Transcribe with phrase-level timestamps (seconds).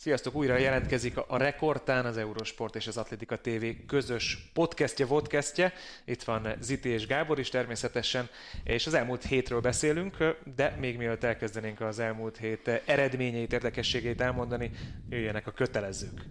[0.00, 5.72] Sziasztok, újra jelentkezik a Rekordtán, az Eurosport és az Atletika TV közös podcastje, vodcastje.
[6.04, 8.28] Itt van Ziti és Gábor is természetesen,
[8.64, 10.16] és az elmúlt hétről beszélünk,
[10.56, 14.70] de még mielőtt elkezdenénk az elmúlt hét eredményeit, érdekességeit elmondani,
[15.08, 16.24] jöjjenek a kötelezők.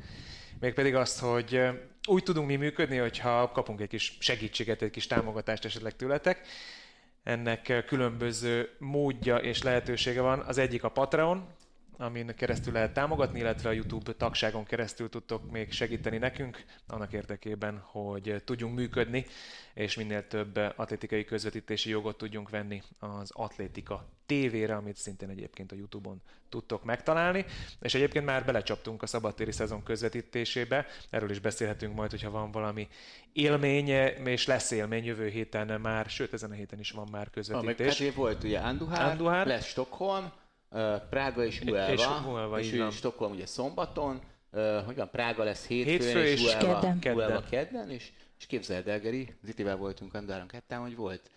[0.60, 1.62] Mégpedig azt, hogy
[2.08, 6.48] úgy tudunk mi működni, hogyha kapunk egy kis segítséget, egy kis támogatást esetleg tőletek.
[7.24, 10.40] Ennek különböző módja és lehetősége van.
[10.40, 11.58] Az egyik a Patreon,
[12.00, 17.78] amin keresztül lehet támogatni, illetve a YouTube tagságon keresztül tudtok még segíteni nekünk, annak érdekében,
[17.78, 19.26] hogy tudjunk működni,
[19.74, 25.76] és minél több atlétikai közvetítési jogot tudjunk venni az Atlétika tévére, amit szintén egyébként a
[25.76, 27.46] YouTube-on tudtok megtalálni.
[27.82, 32.88] És egyébként már belecsaptunk a szabadtéri szezon közvetítésébe, erről is beszélhetünk majd, hogyha van valami
[33.34, 33.88] élmény,
[34.26, 38.00] és lesz élmény jövő héten már, sőt ezen a héten is van már közvetítés.
[38.00, 40.32] Ah, meg volt ugye Anduhár, Anduhár, lesz Stockholm,
[41.10, 44.22] Prága és Uelva, és, Uelva, és, és Stockholm ugye szombaton,
[44.86, 47.00] hogy van, Prága lesz hétfőn, Hétfő és, és Uelva kedden.
[47.00, 47.18] kedden.
[47.28, 51.30] Uelva kedden, és, és képzeld el, Geri, Zitivel voltunk Andáron ketten, hogy volt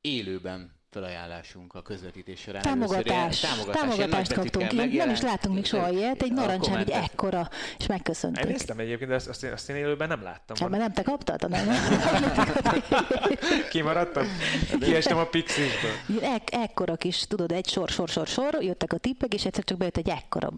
[0.00, 2.62] élőben felajánlásunk a közvetítés során.
[2.62, 3.40] Támogatás.
[3.40, 3.80] Támogatás.
[3.80, 4.72] Támogatást kaptunk.
[4.72, 6.22] Én nem is láttunk még soha ilyet.
[6.22, 8.44] Egy narancsán egy ekkora, és megköszöntük.
[8.44, 10.56] Én néztem egyébként, de azt, én, azt én élőben nem láttam.
[10.60, 11.68] Hát, mert nem te kaptad, nem?
[13.70, 14.26] Kimaradtam?
[14.80, 16.20] Kiestem a pixisből.
[16.20, 19.78] Ek, ekkora kis, tudod, egy sor, sor, sor, sor, jöttek a tippek, és egyszer csak
[19.78, 20.52] bejött egy ekkora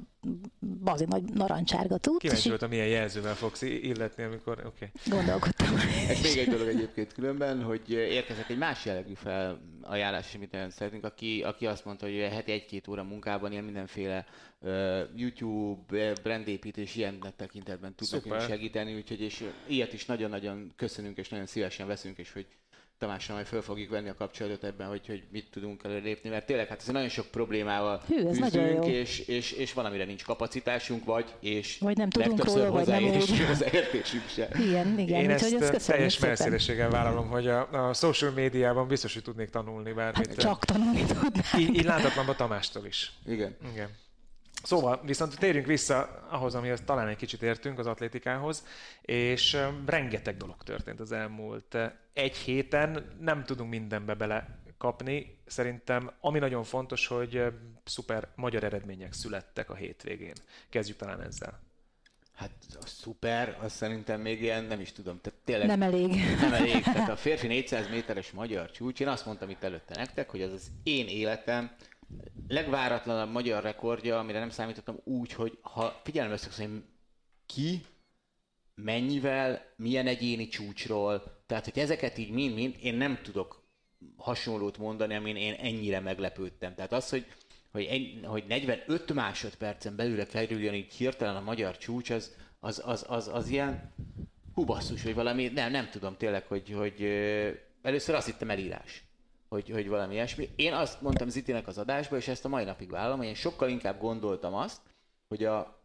[0.84, 2.18] bazi nagy narancsárga tud.
[2.18, 4.90] Kíváncsi voltam, milyen jelzővel fogsz illetni, amikor, oké.
[5.04, 5.18] Okay.
[5.18, 5.76] Gondolkodtam.
[6.08, 9.12] Ez még egy dolog egyébként különben, hogy érkezett egy más jellegű
[9.86, 14.26] felajánlás, amit nagyon szeretünk, aki, aki azt mondta, hogy heti egy-két óra munkában ilyen mindenféle
[14.60, 21.46] uh, YouTube, brandépítés ilyen tekintetben tudnak segíteni, úgyhogy és ilyet is nagyon-nagyon köszönünk, és nagyon
[21.46, 22.46] szívesen veszünk, és hogy
[22.98, 26.68] Tamással majd föl fogjuk venni a kapcsolatot ebben, hogy, hogy mit tudunk előrépni, mert tényleg
[26.68, 31.04] hát ez nagyon sok problémával Hű, ez küzdünk, és, és, és van, amire nincs kapacitásunk,
[31.04, 33.46] vagy, és vagy nem tudunk róla, vagy nem úgy.
[33.50, 34.48] az értésünk sem.
[34.60, 35.20] Igen, igen.
[35.20, 39.92] Én ezt, ezt teljes messzélességgel vállalom, hogy a, a social médiában biztos, hogy tudnék tanulni
[39.92, 40.26] bármit.
[40.26, 41.54] Hát csak tanulni tudnák.
[41.58, 43.12] Így, így láthatatlanban Tamástól is.
[43.26, 43.56] Igen.
[43.72, 43.88] Igen.
[44.66, 48.66] Szóval viszont térjünk vissza ahhoz, amihez talán egy kicsit értünk, az atlétikához,
[49.02, 49.56] és
[49.86, 51.76] rengeteg dolog történt az elmúlt
[52.12, 55.38] egy héten, nem tudunk mindenbe bele kapni.
[55.46, 57.42] Szerintem ami nagyon fontos, hogy
[57.84, 60.34] szuper magyar eredmények születtek a hétvégén.
[60.68, 61.60] Kezdjük talán ezzel.
[62.34, 62.50] Hát
[62.80, 65.66] a szuper, azt szerintem még ilyen, nem is tudom, tehát tényleg...
[65.66, 66.10] Nem elég.
[66.40, 66.82] Nem elég.
[66.82, 70.52] Tehát a férfi 400 méteres magyar csúcs, én azt mondtam itt előtte nektek, hogy az
[70.52, 71.70] az én életem
[72.48, 76.84] legváratlanabb magyar rekordja, amire nem számítottam úgy, hogy ha figyelem össze, hogy
[77.46, 77.84] ki,
[78.74, 83.64] mennyivel, milyen egyéni csúcsról, tehát hogy ezeket így mind-mind, én nem tudok
[84.16, 86.74] hasonlót mondani, amin én ennyire meglepődtem.
[86.74, 87.26] Tehát az, hogy,
[87.70, 93.04] hogy, egy, hogy 45 másodpercen belül kerüljön így hirtelen a magyar csúcs, az, az, az,
[93.08, 93.94] az, az ilyen
[94.54, 94.64] hú
[95.02, 97.02] hogy valami, nem, nem tudom tényleg, hogy, hogy
[97.82, 99.05] először azt hittem elírás
[99.48, 100.48] hogy, hogy valami ilyesmi.
[100.56, 103.68] Én azt mondtam Zitinek az adásba, és ezt a mai napig vállalom, hogy én sokkal
[103.68, 104.80] inkább gondoltam azt,
[105.28, 105.80] hogy a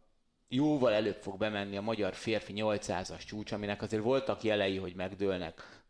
[0.48, 5.80] jóval előbb fog bemenni a magyar férfi 800-as csúcs, aminek azért voltak jelei, hogy megdőlnek.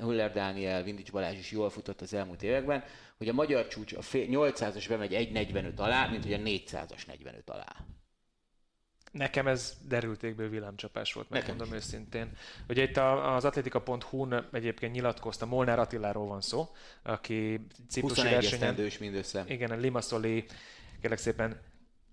[0.00, 2.84] Huller Dániel, Vindics Balázs is jól futott az elmúlt években,
[3.18, 7.76] hogy a magyar csúcs a 800-as bemegy 1.45 alá, mint hogy a 400-as 45 alá.
[9.14, 11.82] Nekem ez derültékből villámcsapás volt, megmondom Nekem.
[11.82, 12.30] őszintén.
[12.68, 16.68] Ugye itt az atletika.hu-n egyébként nyilatkozta, Molnár Attiláról van szó,
[17.02, 18.90] aki ciprusi versenyen...
[19.00, 19.44] mindössze.
[19.48, 20.44] Igen, a Limassoli,
[21.00, 21.60] kérlek szépen,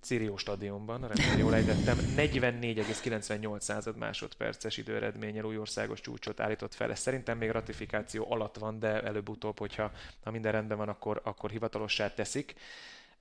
[0.02, 6.92] Cirió stadionban, remélem jól ejtettem, 44,98 másodperces időeredménnyel új országos csúcsot állított fel.
[6.92, 9.92] Ez szerintem még ratifikáció alatt van, de előbb-utóbb, hogyha
[10.24, 12.56] ha minden rendben van, akkor, akkor hivatalossá teszik.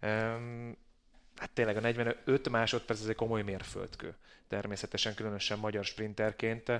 [0.02, 0.76] Um,
[1.40, 4.14] hát tényleg a 45 másodperc ez egy komoly mérföldkő.
[4.48, 6.72] Természetesen különösen magyar sprinterként,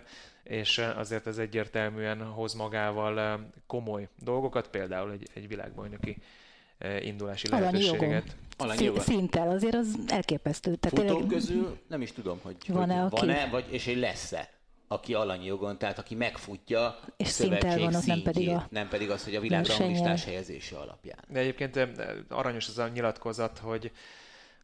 [0.43, 6.17] és azért ez egyértelműen hoz magával eh, komoly dolgokat, például egy, egy világbajnoki
[6.79, 8.37] eh, indulási Alanyi lehetőséget.
[8.79, 9.01] Jogon.
[9.01, 10.75] Szinttel azért az elképesztő.
[10.75, 11.39] Tehát Futók tényleg...
[11.39, 14.51] közül nem is tudom, hogy van-e, hogy van-e vagy, és egy lesz-e
[14.89, 18.89] aki alanyi jogon, tehát aki megfutja és a szövetség van ott, nem pedig, a nem
[18.89, 21.19] pedig az, hogy a világrangistás helyezése alapján.
[21.29, 21.89] De egyébként eh,
[22.29, 23.93] aranyos az a nyilatkozat, hogy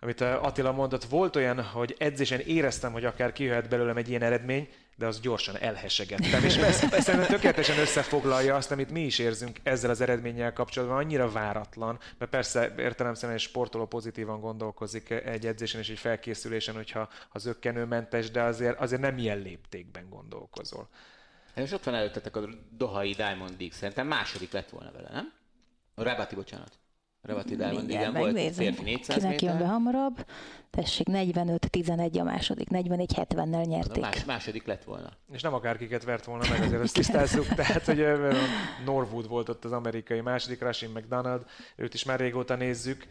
[0.00, 4.68] amit Attila mondott, volt olyan, hogy edzésen éreztem, hogy akár kijöhet belőlem egy ilyen eredmény,
[4.96, 6.44] de az gyorsan elhesegettem.
[6.44, 11.30] És ezt, ezt tökéletesen összefoglalja azt, amit mi is érzünk ezzel az eredménnyel kapcsolatban, annyira
[11.30, 17.42] váratlan, mert persze értelemszerűen egy sportoló pozitívan gondolkozik egy edzésen és egy felkészülésen, hogyha az
[17.42, 20.88] zöggenőmentes, de azért, azért nem ilyen léptékben gondolkozol.
[21.54, 25.32] És ott van előttetek a Dohai Diamond League, szerintem második lett volna vele, nem?
[25.94, 26.78] A Rabati, bocsánat.
[27.26, 29.70] Rebati Diamond, igen, volt férfi 400 Kinek jön be méter.
[29.70, 30.26] hamarabb?
[30.70, 34.02] Tessék, 45-11 a második, 44-70-nel A nyerték.
[34.02, 35.08] más, második lett volna.
[35.32, 37.46] És nem akárkiket vert volna meg, azért ezt tisztázzuk.
[37.46, 38.04] Tehát, hogy
[38.84, 41.42] Norwood volt ott az amerikai második, Rashim McDonald,
[41.76, 43.06] őt is már régóta nézzük.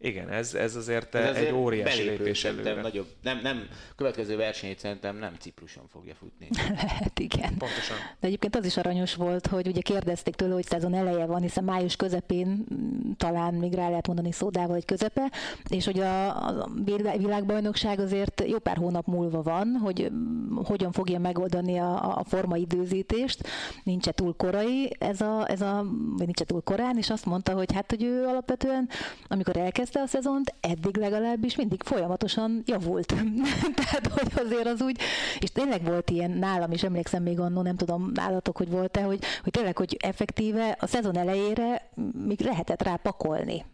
[0.00, 2.80] Igen, ez, ez azért, Ez egy azért óriási belépő, lépés előre.
[2.80, 6.48] Nagyobb, nem, nem, következő versenyét szerintem nem Cipruson fogja futni.
[6.74, 7.56] Lehet, igen.
[7.58, 7.96] Pontosan.
[8.20, 11.64] De egyébként az is aranyos volt, hogy ugye kérdezték tőle, hogy szezon eleje van, hiszen
[11.64, 15.30] május közepén mm, talán még rá lehet mondani szódával, hogy közepe,
[15.68, 20.92] és hogy a, a világ- világbajnokság azért jó pár hónap múlva van, hogy mm, hogyan
[20.92, 23.48] fogja megoldani a, a formaidőzítést,
[23.82, 27.72] nincs túl korai ez a, ez a, vagy nincs túl korán, és azt mondta, hogy
[27.72, 28.88] hát, hogy ő alapvetően,
[29.28, 29.56] amikor
[29.86, 33.06] elkezdte a szezont, eddig legalábbis mindig folyamatosan javult.
[33.80, 35.00] Tehát, hogy azért az úgy,
[35.40, 39.24] és tényleg volt ilyen nálam is, emlékszem még annó, nem tudom nálatok, hogy volt-e, hogy,
[39.42, 41.90] hogy tényleg, hogy effektíve a szezon elejére
[42.26, 43.64] még lehetett rá pakolni.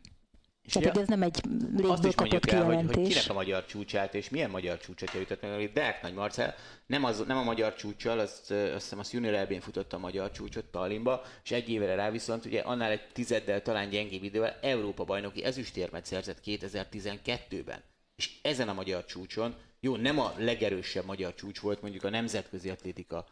[0.65, 1.41] És Tehát, ja, ez nem egy
[1.83, 5.41] azt is mondjuk el, hogy, hogy kinek a magyar csúcsát, és milyen magyar csúcsot javított
[5.41, 6.55] meg, hogy Deák Nagy Marcel
[6.87, 10.31] nem, az, nem a magyar csúcsal, azt, azt hiszem a Junior elbén futotta a magyar
[10.31, 15.05] csúcsot Tallinnba, és egy évre rá viszont ugye annál egy tizeddel talán gyengébb idővel Európa
[15.05, 17.83] bajnoki ezüstérmet szerzett 2012-ben.
[18.17, 22.69] És ezen a magyar csúcson, jó, nem a legerősebb magyar csúcs volt mondjuk a nemzetközi
[22.69, 23.27] atlétika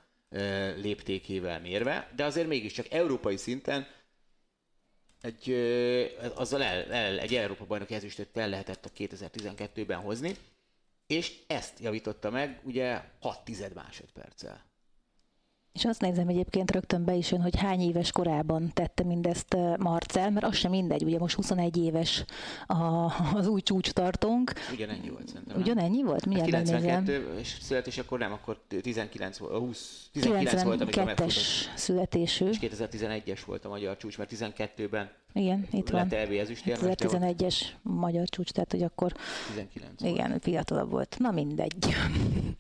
[0.77, 3.87] léptékével mérve, de azért mégiscsak európai szinten
[5.21, 10.37] egy, ö, azzal el, el, egy Európa bajnoki ezüstöt el lehetett a 2012-ben hozni,
[11.07, 14.70] és ezt javította meg ugye 6 tized másodperccel.
[15.73, 19.77] És azt nézem egyébként rögtön be is jön, hogy hány éves korában tette mindezt eh,
[19.77, 22.25] Marcel, mert az sem mindegy, ugye most 21 éves
[22.67, 24.53] a, az új csúcstartónk.
[24.73, 25.61] Ugyanennyi volt szerintem.
[25.61, 26.27] Ugyanennyi volt?
[26.27, 26.81] Milyen Hát megnézem?
[26.81, 31.33] 92 és születés akkor nem, akkor 19 volt, 20, 19 volt, amikor megfutott.
[31.33, 32.49] 92-es születésű.
[32.49, 36.09] És 2011-es volt a magyar csúcs, mert 12-ben Igen, itt van.
[36.11, 36.29] lett
[36.83, 39.13] ott 2011-es magyar csúcs, tehát hogy akkor
[39.55, 40.15] 19 volt.
[40.15, 41.17] igen, fiatalabb volt.
[41.19, 41.95] Na mindegy.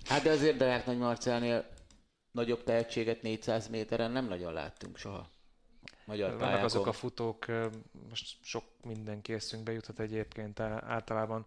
[0.04, 1.64] Hát de azért Deák Nagy Marcelnél
[2.30, 5.30] nagyobb tehetséget 400 méteren nem nagyon láttunk soha.
[6.04, 6.64] Magyar Vannak pályákon.
[6.64, 7.46] azok a futók,
[8.08, 11.46] most sok mindenki eszünkbe juthat egyébként, általában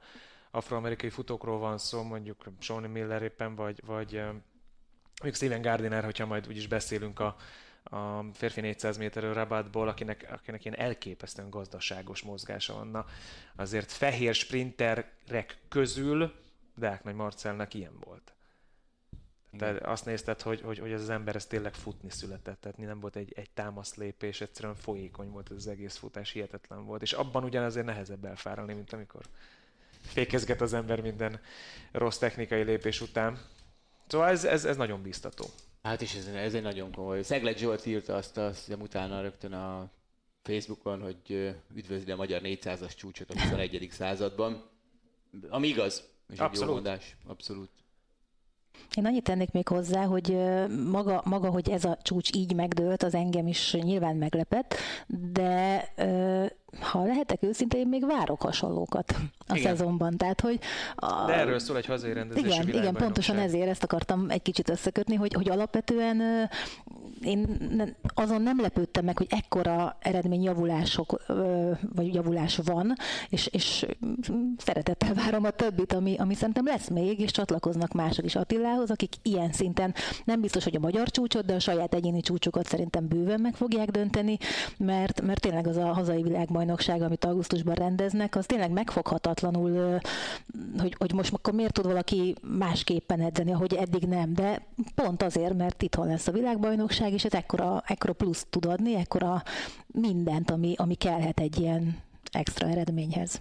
[0.51, 6.47] afroamerikai futókról van szó, mondjuk Shawnee Miller éppen, vagy, vagy mondjuk Steven Gardiner, hogyha majd
[6.47, 7.35] úgyis beszélünk a,
[7.83, 12.87] a férfi 400 méterről Rabatból, akinek, akinek ilyen elképesztően gazdaságos mozgása van.
[12.87, 13.05] Na,
[13.55, 16.33] azért fehér sprinterek közül
[16.75, 18.33] Deák Nagy Marcelnek ilyen volt.
[19.57, 22.99] De azt nézted, hogy, hogy, hogy ez az ember ez tényleg futni született, tehát nem
[22.99, 27.01] volt egy, egy támaszlépés, egyszerűen folyékony volt ez az egész futás, hihetetlen volt.
[27.01, 29.21] És abban ugyanazért nehezebb elfáralni, mint amikor
[30.01, 31.39] fékezget az ember minden
[31.91, 33.41] rossz technikai lépés után.
[34.07, 35.45] Szóval ez, ez, ez nagyon biztató.
[35.83, 37.23] Hát és ez, ez egy nagyon komoly.
[37.23, 39.91] Szeglet Zsolt írta azt, azt hiszem utána rögtön a
[40.41, 43.87] Facebookon, hogy üdvözli a magyar 400-as csúcsot a 21.
[43.91, 44.69] században.
[45.49, 46.11] Ami igaz.
[46.27, 46.67] És egy Abszolút.
[46.67, 47.15] jó mondás.
[47.25, 47.69] Abszolút.
[48.95, 50.37] Én annyit tennék még hozzá, hogy
[50.91, 54.75] maga, maga, hogy ez a csúcs így megdőlt, az engem is nyilván meglepett,
[55.07, 55.83] de
[56.79, 59.15] ha lehetek őszinte, én még várok hasonlókat
[59.47, 59.75] a Igen.
[59.75, 60.17] szezonban.
[60.17, 60.59] Tehát, hogy
[60.95, 64.69] a, De erről szól egy hazai rendezésű igen, igen, pontosan ezért ezt akartam egy kicsit
[64.69, 66.49] összekötni, hogy, hogy alapvetően
[67.23, 71.21] én azon nem lepődtem meg, hogy ekkora eredményjavulások,
[71.95, 72.93] vagy javulás van,
[73.29, 73.85] és, és
[74.57, 79.13] szeretettel várom a többit, ami, ami szerintem lesz még, és csatlakoznak mások is Attilához, akik
[79.21, 83.41] ilyen szinten nem biztos, hogy a magyar csúcsot, de a saját egyéni csúcsokat szerintem bőven
[83.41, 84.37] meg fogják dönteni,
[84.77, 89.99] mert, mert tényleg az a hazai világbajnokság, amit augusztusban rendeznek, az tényleg megfoghatatlanul,
[90.79, 94.61] hogy, hogy most akkor miért tud valaki másképpen edzeni, ahogy eddig nem, de
[94.95, 99.43] pont azért, mert itthon lesz a világbajnokság, és ez ekkora, ekkora plusz tud adni, ekkora
[99.87, 102.01] mindent, ami, ami kellhet egy ilyen
[102.31, 103.39] extra eredményhez.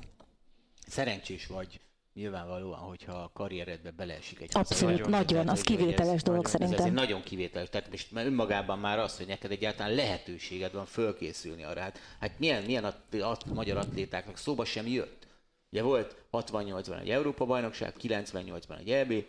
[0.87, 1.81] Szerencsés vagy
[2.15, 6.79] nyilvánvalóan, hogyha a karrieredbe beleesik egy Abszolút, hazai nagyon, az kivételes ez- dolog Ez szerintem.
[6.79, 7.69] azért nagyon kivételes.
[7.69, 11.81] Tehát most már önmagában már az, hogy neked egyáltalán lehetőséged van fölkészülni arra.
[11.81, 12.95] Hát, hát milyen, milyen a,
[13.31, 15.27] a, magyar atlétáknak szóba sem jött.
[15.71, 19.25] Ugye volt 68-ban egy Európa-bajnokság, 98-ban egy EB,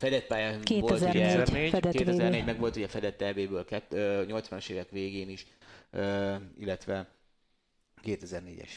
[0.00, 2.46] fedett pályán volt 2004 ugye, 2004, fedett 2004 VB.
[2.46, 5.46] meg volt ugye fedett EB-ből 80-as évek végén is,
[6.58, 7.08] illetve
[8.02, 8.70] 2004-es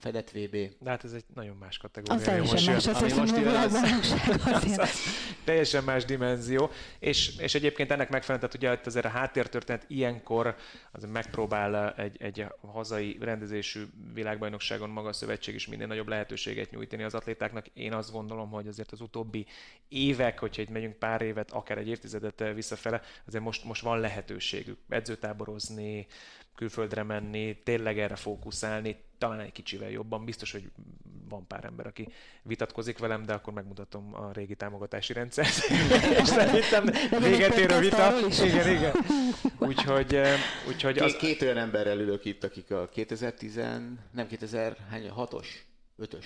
[0.00, 0.56] fedett VB.
[0.78, 2.14] De hát ez egy nagyon más kategória.
[2.14, 2.94] Az teljesen most más, jön.
[2.94, 4.78] az ami most jön, az- Az, azért.
[4.80, 4.98] az
[5.44, 6.70] teljesen más dimenzió.
[6.98, 10.56] És, és egyébként ennek megfelelően, tehát ugye itt azért a háttértörténet ilyenkor
[10.92, 17.02] az megpróbál egy, egy hazai rendezésű világbajnokságon maga a szövetség is minél nagyobb lehetőséget nyújtani
[17.02, 17.66] az atlétáknak.
[17.74, 19.46] Én azt gondolom, hogy azért az utóbbi
[19.88, 24.78] évek, hogyha itt megyünk pár évet, akár egy évtizedet visszafele, azért most, most van lehetőségük
[24.88, 26.06] edzőtáborozni,
[26.60, 30.24] külföldre menni, tényleg erre fókuszálni, talán egy kicsivel jobban.
[30.24, 30.70] Biztos, hogy
[31.28, 32.08] van pár ember, aki
[32.42, 35.70] vitatkozik velem, de akkor megmutatom a régi támogatási rendszert.
[36.20, 36.84] és szerintem
[37.20, 38.14] véget ér a vita.
[38.44, 38.92] Igen, igen.
[39.58, 40.20] Úgyhogy,
[40.68, 41.16] úgyhogy az...
[41.16, 45.46] két, olyan emberrel ülök itt, akik a 2010, nem 2006-os,
[45.98, 46.24] 5-ös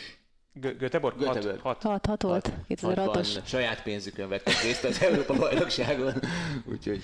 [0.52, 1.18] Göteborg?
[1.18, 1.60] Göteborg.
[1.60, 3.46] 6, 6, 6 volt, 2006-os.
[3.46, 6.14] Saját pénzükön vettek részt az Európa bajnokságon,
[6.64, 7.02] úgyhogy...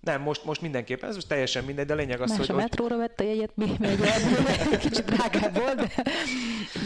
[0.00, 2.50] Nem, most, most mindenképpen, ez most teljesen mindegy, de lényeg az, Más hogy...
[2.50, 3.98] a metróra vette a jegyet, mi megy
[4.78, 6.04] kicsit drágább volt, de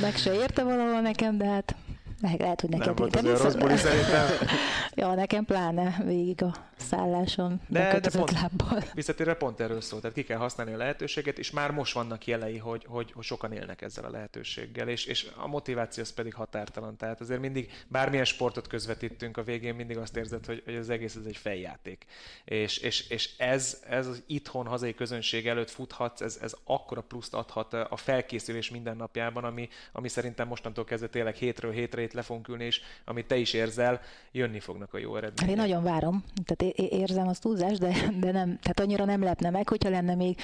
[0.00, 1.75] meg se érte valahol nekem, de hát
[2.21, 2.87] lehet, lehet hogy neked...
[2.87, 4.26] Nem volt az rossz buli szerintem.
[5.00, 8.83] ja, nekem pláne végig a szálláson de, de pont, lábbal.
[8.94, 12.59] Visszatérve pont erről szól, tehát ki kell használni a lehetőséget, és már most vannak jelei,
[12.59, 16.97] hogy, hogy, hogy sokan élnek ezzel a lehetőséggel, és, és a motiváció az pedig határtalan.
[16.97, 21.14] Tehát azért mindig bármilyen sportot közvetítünk, a végén mindig azt érzed, hogy, hogy az egész
[21.14, 22.04] ez egy feljáték.
[22.44, 27.35] És, és, és ez, ez az itthon hazai közönség előtt futhatsz, ez, ez akkora pluszt
[27.35, 32.49] adhat a felkészülés mindennapjában, ami, ami szerintem mostantól kezdve tényleg hétről hétre itt le fogunk
[32.49, 34.00] ülni, és amit te is érzel,
[34.32, 35.40] jönni fognak a jó eredmények.
[35.40, 39.50] Hát én nagyon várom, tehát érzem azt túlzás, de, de nem, tehát annyira nem lepne
[39.50, 40.38] meg, hogyha lenne még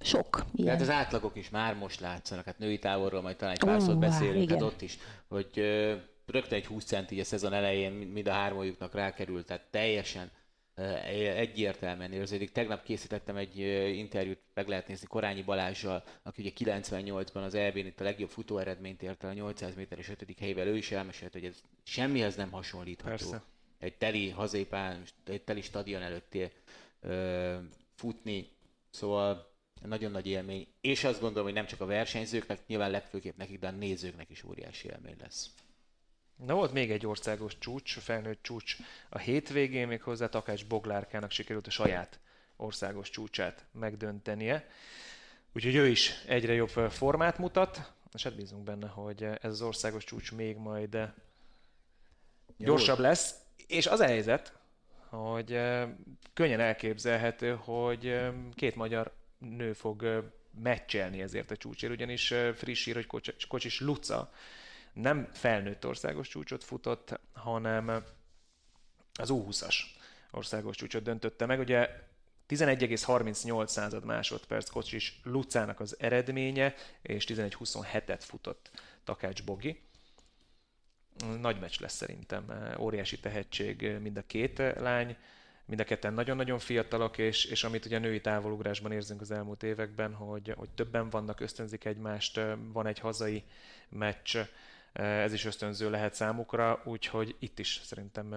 [0.00, 0.66] sok ilyen.
[0.66, 3.98] Tehát az átlagok is már most látszanak, hát női távolról majd talán egy pár szót
[3.98, 5.50] beszélünk, hát ott is, hogy
[6.26, 10.30] rögtön egy 20 centi a szezon elején mind a hármójuknak rákerült, tehát teljesen
[10.74, 12.52] egyértelműen érződik.
[12.52, 13.58] Tegnap készítettem egy
[13.96, 19.02] interjút, meg lehet nézni Korányi Balázsjal, aki ugye 98-ban az EB-n itt a legjobb futóeredményt
[19.02, 20.38] érte a 800 méteres 5.
[20.38, 20.66] helyvel.
[20.66, 23.10] Ő is elmesélt, hogy ez semmihez nem hasonlítható.
[23.10, 23.42] Persze.
[23.78, 26.36] Egy teli hazépán, egy teli stadion előtt
[27.00, 27.56] ö,
[27.94, 28.48] futni,
[28.90, 29.52] szóval
[29.82, 30.66] nagyon nagy élmény.
[30.80, 34.44] És azt gondolom, hogy nem csak a versenyzőknek, nyilván legfőképp nekik, de a nézőknek is
[34.44, 35.50] óriási élmény lesz.
[36.36, 38.76] Na volt még egy országos csúcs, felnőtt csúcs
[39.08, 42.18] a hétvégén, még hozzá Takács Boglárkának sikerült a saját
[42.56, 44.68] országos csúcsát megdöntenie.
[45.52, 50.04] Úgyhogy ő is egyre jobb formát mutat, és hát bízunk benne, hogy ez az országos
[50.04, 50.98] csúcs még majd
[52.56, 53.34] gyorsabb lesz.
[53.66, 54.58] És az a helyzet,
[55.08, 55.60] hogy
[56.32, 58.20] könnyen elképzelhető, hogy
[58.54, 60.30] két magyar nő fog
[60.62, 64.32] meccselni ezért a csúcsért, ugyanis friss hír, hogy Kocsis Luca
[64.92, 67.88] nem felnőtt országos csúcsot futott, hanem
[69.14, 69.74] az U20-as
[70.30, 71.58] országos csúcsot döntötte meg.
[71.58, 72.10] Ugye
[72.48, 78.70] 11,38 század másodperc Kocsis Lucának az eredménye, és 11,27-et futott
[79.04, 79.80] Takács Bogi.
[81.40, 85.16] Nagy meccs lesz szerintem, óriási tehetség mind a két lány,
[85.64, 89.62] mind a ketten nagyon-nagyon fiatalok, és, és amit ugye a női távolugrásban érzünk az elmúlt
[89.62, 92.40] években, hogy, hogy többen vannak, ösztönzik egymást,
[92.72, 93.44] van egy hazai
[93.88, 94.36] meccs,
[94.92, 98.34] ez is ösztönző lehet számukra, úgyhogy itt is szerintem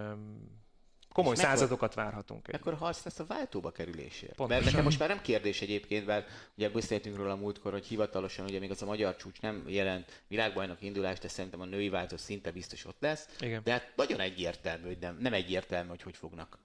[1.16, 2.48] komoly és századokat várhatunk.
[2.52, 4.36] Akkor harc lesz a váltóba kerülésért.
[4.36, 4.48] Pontosan.
[4.48, 8.46] Mert nekem most már nem kérdés egyébként, mert ugye beszéltünk róla a múltkor, hogy hivatalosan
[8.46, 12.18] ugye még az a magyar csúcs nem jelent világbajnok indulást, de szerintem a női váltó
[12.18, 13.28] szinte biztos ott lesz.
[13.40, 13.62] Igen.
[13.64, 16.60] De hát nagyon egyértelmű, hogy nem, nem egyértelmű, hogy hogy fognak,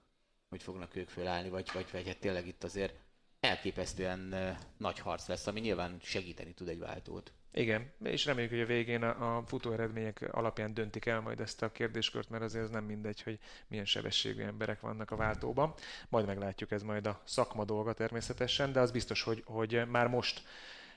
[0.49, 2.93] hogy fognak ők fölállni, vagy, vagy, vagy hát tényleg itt azért
[3.39, 4.35] elképesztően
[4.77, 7.33] nagy harc lesz, ami nyilván segíteni tud egy váltót.
[7.53, 11.61] Igen, és reméljük, hogy a végén a, a futó eredmények alapján döntik el majd ezt
[11.61, 15.73] a kérdéskört, mert azért ez nem mindegy, hogy milyen sebességű emberek vannak a váltóban.
[16.09, 20.43] Majd meglátjuk, ez majd a szakma dolga természetesen, de az biztos, hogy, hogy már most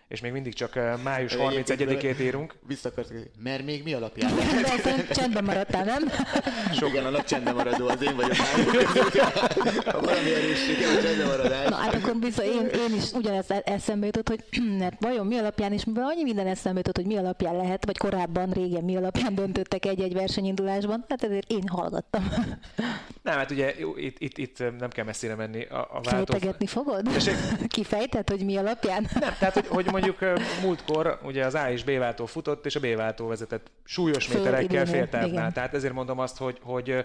[0.09, 2.55] és még mindig csak eh, május 31-ét írunk.
[2.67, 4.33] Visszakartak, mert még mi alapján?
[4.83, 6.03] De csendben maradtál, nem?
[6.73, 8.37] Sok Igen, a nagy csendben maradó, az én vagyok.
[9.85, 11.69] Ha valami erősség, a csendben maradás.
[11.69, 14.45] Na hát akkor bizony, én, én is ugyanezt eszembe jutott, hogy
[14.79, 17.99] mert vajon mi alapján, és mivel annyi minden eszembe jutott, hogy mi alapján lehet, vagy
[17.99, 22.29] korábban, régen mi alapján döntöttek egy-egy versenyindulásban, hát ezért én hallgattam.
[23.23, 26.11] Nem, hát ugye itt, itt, itt nem kell messzire menni a, a váltó...
[26.11, 27.09] Fejtegetni fogod?
[27.67, 29.07] Kifejtett, hogy mi alapján?
[29.21, 32.81] Nem, tehát hogy, hogy mondjuk múltkor ugye az A és B váltó futott, és a
[32.81, 35.53] B váltó vezetett súlyos méterekkel féltávnál.
[35.53, 37.05] Tehát ezért mondom azt, hogy, hogy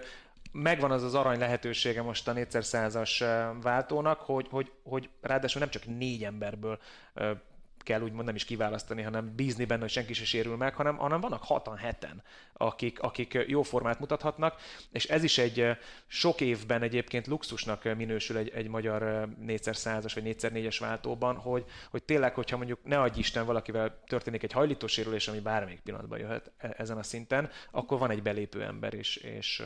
[0.52, 3.24] megvan az az arany lehetősége most a 4x100-as
[3.62, 6.78] váltónak, hogy, hogy, hogy ráadásul nem csak négy emberből
[7.82, 11.20] kell úgymond nem is kiválasztani, hanem bízni benne, hogy senki se sérül meg, hanem, hanem
[11.20, 12.22] vannak hatan, heten,
[12.52, 14.60] akik, akik jó formát mutathatnak,
[14.92, 15.66] és ez is egy
[16.06, 22.34] sok évben egyébként luxusnak minősül egy, egy magyar 4x100-as vagy 4x4-es váltóban, hogy, hogy tényleg,
[22.34, 26.98] hogyha mondjuk ne adj Isten valakivel történik egy hajlítósérülés, ami bármelyik pillanatban jöhet e, ezen
[26.98, 29.62] a szinten, akkor van egy belépő ember is, és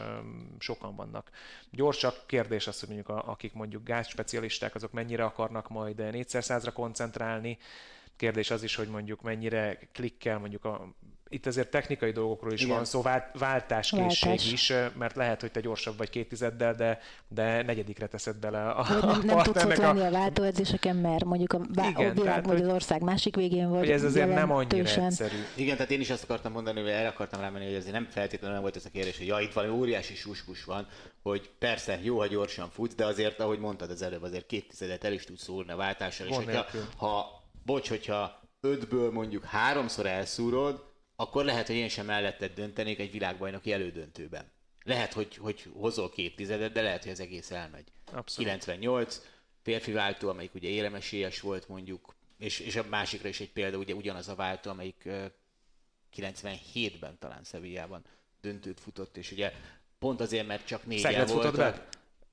[0.58, 1.30] sokan vannak.
[1.70, 7.58] Gyorsak kérdés az, hogy mondjuk a, akik mondjuk gázspecialisták, azok mennyire akarnak majd 4x100-ra koncentrálni,
[8.16, 10.94] Kérdés az is, hogy mondjuk mennyire klikkel mondjuk a
[11.34, 12.74] itt azért technikai dolgokról is Igen.
[12.74, 14.52] van szó, vált, váltáskészség Váltás.
[14.52, 18.84] is, mert lehet, hogy te gyorsabb vagy két tizeddel, de, de negyedikre teszed bele a,
[18.88, 22.24] Vagy nem, nem tudsz ott lenni a váltóedzéseken, mert mondjuk a, vá- Igen, a világ
[22.24, 23.78] tehát, vagy az ország másik végén vagy.
[23.78, 25.36] Hogy ez azért nem annyira egyszerű.
[25.54, 28.54] Igen, tehát én is azt akartam mondani, hogy el akartam rámenni, hogy ez nem feltétlenül
[28.54, 30.86] nem volt ez a kérdés, hogy ja, itt valami óriási suskus van,
[31.22, 35.04] hogy persze jó, ha gyorsan futsz, de azért, ahogy mondtad az előbb, azért két tizedet
[35.04, 36.66] el is tudsz szúrni a váltással, és hogyha,
[36.96, 43.10] ha, bocs, hogyha ötből mondjuk háromszor elszúrod, akkor lehet, hogy én sem melletted döntenék egy
[43.10, 44.52] világbajnoki elődöntőben.
[44.84, 47.92] Lehet, hogy, hogy hozol két tizedet, de lehet, hogy az egész elmegy.
[48.12, 48.50] Abszolút.
[48.50, 49.20] 98,
[49.62, 53.94] férfi váltó, amelyik ugye élemesélyes volt mondjuk, és, és a másikra is egy példa, ugye
[53.94, 55.08] ugyanaz a váltó, amelyik
[56.16, 58.04] 97-ben talán Szevillában
[58.40, 59.52] döntőt futott, és ugye
[59.98, 61.80] pont azért, mert csak négyen volt.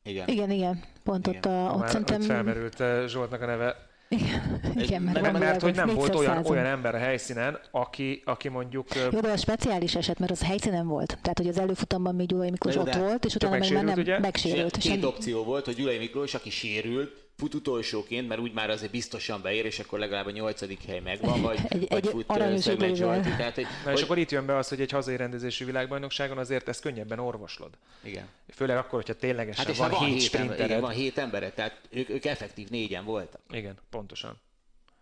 [0.04, 0.28] Igen.
[0.28, 0.84] igen, igen.
[1.04, 1.38] Pont igen.
[1.38, 2.22] ott, a, ott szerintem...
[2.22, 6.96] felmerült Zsoltnak a neve igen, igen mert, mert, mert hogy nem volt olyan, olyan ember
[6.96, 8.88] a helyszínen, aki, aki mondjuk...
[9.12, 11.18] Jó, de a speciális eset, mert az helyszínen volt.
[11.22, 14.20] Tehát, hogy az előfutamban még Gyulai Miklós ott volt, és utána meg nem ugye?
[14.20, 14.78] megsérült.
[14.78, 19.42] Két opció volt, hogy Gyulai Miklós, aki sérült, fut utolsóként, mert úgy már azért biztosan
[19.42, 23.30] beér, és akkor legalább a nyolcadik hely megvan, vagy, egy, vagy egy fut Zsolti.
[23.30, 26.68] Tehát, hogy, Na, és akkor itt jön be az, hogy egy hazai rendezésű világbajnokságon azért
[26.68, 27.78] ezt könnyebben orvoslod.
[28.04, 28.28] Igen.
[28.54, 30.60] Főleg akkor, hogyha ténylegesen hát van, van hét sprintered.
[30.60, 33.42] Ember, van hét embere, tehát ők, ők effektív négyen voltak.
[33.50, 34.40] Igen, pontosan.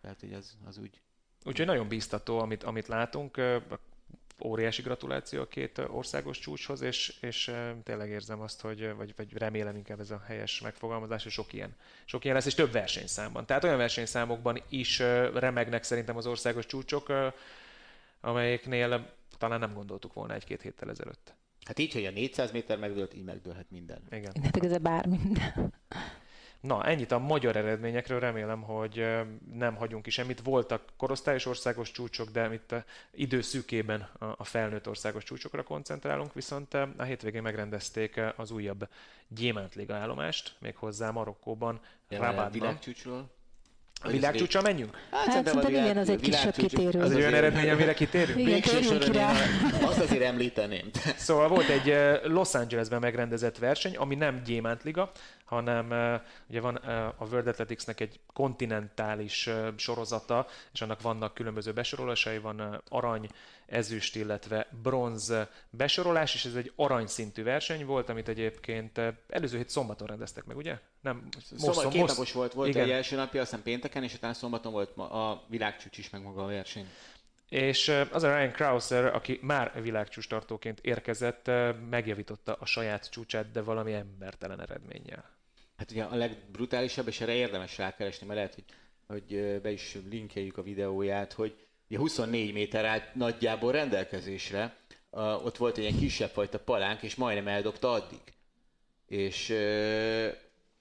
[0.02, 1.02] Tehát, hogy az, az úgy...
[1.44, 3.42] Úgyhogy nagyon biztató, amit, amit látunk
[4.44, 7.52] óriási gratuláció a két országos csúcshoz, és, és
[7.84, 11.76] tényleg érzem azt, hogy, vagy, vagy remélem inkább ez a helyes megfogalmazás, hogy sok ilyen,
[12.06, 13.46] sok ilyen lesz, és több versenyszámban.
[13.46, 15.00] Tehát olyan versenyszámokban is
[15.34, 17.14] remegnek szerintem az országos csúcsok,
[18.22, 21.34] amelyeknél talán nem gondoltuk volna egy-két héttel ezelőtt.
[21.66, 24.02] Hát így, hogy a 400 méter megdőlt, így megdőlhet minden.
[24.10, 24.32] Igen.
[24.52, 25.18] Ez bármi.
[26.62, 29.08] Na, ennyit a magyar eredményekről, remélem, hogy
[29.54, 30.42] nem hagyunk ki semmit.
[30.44, 32.76] Voltak korosztályos országos csúcsok, de itt
[33.12, 38.88] időszűkében a felnőtt országos csúcsokra koncentrálunk, viszont a hétvégén megrendezték az újabb
[39.28, 41.80] Gyémántliga állomást, méghozzá Marokkóban,
[42.10, 42.80] Rabatban.
[44.02, 44.98] A világcsúcsa menjünk?
[45.12, 47.02] Hát, hát szerintem igen, az egy kisebb kitérő.
[47.02, 48.40] Az egy olyan eredmény, amire kitérünk?
[48.40, 49.34] Igen, térjünk ki rá.
[49.82, 50.90] Azt azért említeném.
[51.18, 55.12] Szóval volt egy Los Angelesben megrendezett verseny, ami nem gyémántliga,
[55.50, 56.76] hanem ugye van
[57.18, 63.30] a World Athleticsnek egy kontinentális sorozata, és annak vannak különböző besorolásai, van arany,
[63.66, 65.34] ezüst, illetve bronz
[65.70, 70.80] besorolás, és ez egy aranyszintű verseny volt, amit egyébként előző hét szombaton rendeztek meg, ugye?
[71.02, 72.84] Nem, most, Szombat, két most, napos volt, volt igen.
[72.84, 76.48] egy első napja, aztán pénteken, és utána szombaton volt a világcsúcs is meg maga a
[76.48, 76.88] verseny.
[77.50, 81.52] És az a Ryan Krauser, aki már világcsúcs tartóként érkezett,
[81.90, 85.39] megjavította a saját csúcsát, de valami embertelen eredménnyel.
[85.80, 88.64] Hát ugye a legbrutálisabb, és erre érdemes rákeresni, mert lehet, hogy,
[89.08, 91.56] hogy be is linkeljük a videóját, hogy
[91.90, 94.76] ugye 24 méter állt nagyjából rendelkezésre,
[95.44, 98.22] ott volt egy ilyen kisebb fajta palánk, és majdnem eldobta addig.
[99.08, 99.46] És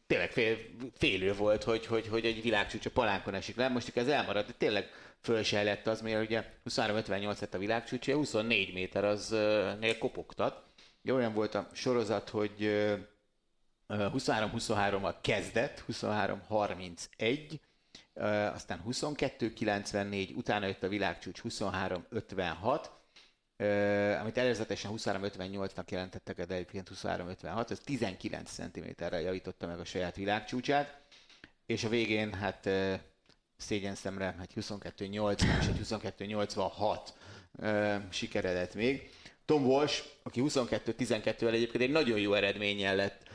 [0.06, 0.56] tényleg fél,
[0.96, 3.68] félő volt, hogy, hogy, hogy egy világcsúcs a palánkon esik le.
[3.68, 8.10] Most ez elmaradt, de tényleg föl se lett az, mert ugye 23-58 lett a világcsúcs,
[8.10, 10.62] 24 méter az uh, nél kopogtat.
[11.02, 12.64] Ugye olyan volt a sorozat, hogy
[13.88, 17.58] 23-23-mal kezdett, 23-31,
[18.54, 22.84] aztán 22-94, utána jött a világcsúcs 23-56,
[24.20, 31.00] amit előzetesen 23-58-nak jelentettek, de egyébként 23-56, ez 19 cm-rel javította meg a saját világcsúcsát,
[31.66, 32.68] és a végén hát
[33.56, 36.98] szégyen szemre egy 22-80 és egy 22-86
[38.10, 39.10] sikeredett még.
[39.44, 43.27] Tom Walsh, aki 22-12-vel egyébként egy nagyon jó eredménnyel lett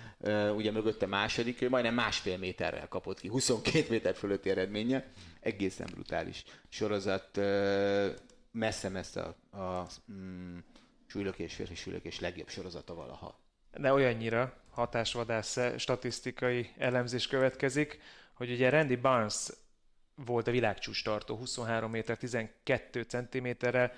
[0.56, 6.44] ugye mögötte második, ő majdnem másfél méterrel kapott ki, 22 méter fölötti eredménye, egészen brutális
[6.70, 7.40] sorozat,
[8.52, 10.58] messze-messze a, a mm,
[11.06, 13.40] súlylökés, férfi súlylökés legjobb sorozata valaha.
[13.78, 18.00] De olyannyira hatásvadász statisztikai elemzés következik,
[18.34, 19.50] hogy ugye Randy Barnes
[20.16, 23.94] volt a világcsúcs tartó 23 méter 12 centiméterrel,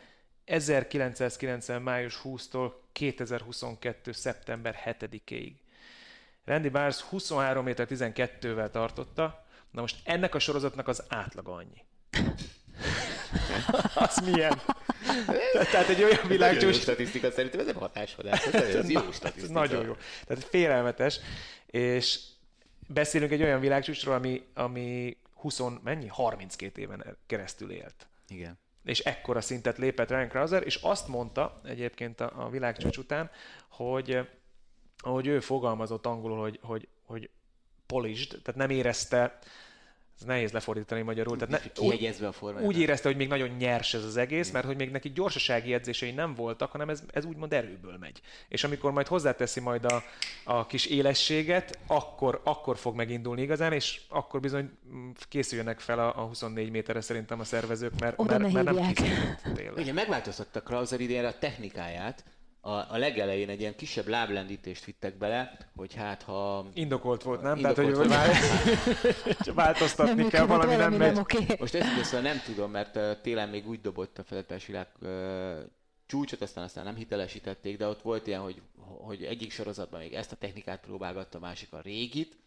[0.45, 1.81] 1990.
[1.81, 4.11] május 20-tól 2022.
[4.11, 5.53] szeptember 7-ig.
[6.45, 11.83] Randy Barnes 23 méter 12-vel tartotta, na most ennek a sorozatnak az átlaga annyi.
[13.95, 14.61] az milyen?
[15.51, 16.75] Tehát egy olyan világcsúcs...
[16.75, 19.53] statisztika szerintem ez nem hatásodás, ez jó statisztika.
[19.53, 19.95] Nagyon jó.
[20.25, 21.19] Tehát félelmetes,
[21.65, 22.19] és
[22.87, 26.07] beszélünk egy olyan világcsúcsról, ami, ami 20, mennyi?
[26.07, 28.07] 32 éven keresztül élt.
[28.27, 28.59] Igen.
[28.83, 33.31] És ekkora szintet lépett Ryan Krauser, és azt mondta egyébként a, a világcsúcs után,
[33.69, 34.27] hogy
[35.05, 37.29] ahogy ő fogalmazott angolul, hogy, hogy, hogy
[37.85, 39.39] polished, tehát nem érezte
[40.19, 41.37] ez nehéz lefordítani magyarul.
[41.37, 42.63] Tehát ne, Kihegyezve a formát.
[42.63, 46.11] Úgy érezte, hogy még nagyon nyers ez az egész, mert hogy még neki gyorsasági edzései
[46.11, 48.21] nem voltak, hanem ez, ez úgymond erőből megy.
[48.47, 50.03] És amikor majd hozzáteszi majd a,
[50.43, 54.71] a kis élességet, akkor, akkor fog megindulni igazán, és akkor bizony
[55.29, 59.77] készüljenek fel a, a 24 méterre szerintem a szervezők, mert, Oda mert, mert nem készült,
[59.77, 62.23] Ugye megváltoztattak Krauser idénre a technikáját,
[62.65, 66.65] a, a legelején egy ilyen kisebb láblendítést vittek bele, hogy hát ha...
[66.73, 67.57] Indokolt volt, nem?
[67.57, 71.17] Indokolt Tehát, hogy, hogy változtatni nem kell, valami, valami nem megy.
[71.17, 71.45] Okay.
[71.59, 74.87] Most ezt szóval nem tudom, mert télen még úgy dobott a felettes világ
[76.05, 80.31] csúcsot, aztán aztán nem hitelesítették, de ott volt ilyen, hogy, hogy egyik sorozatban még ezt
[80.31, 82.37] a technikát próbálgatta, a másik a régit,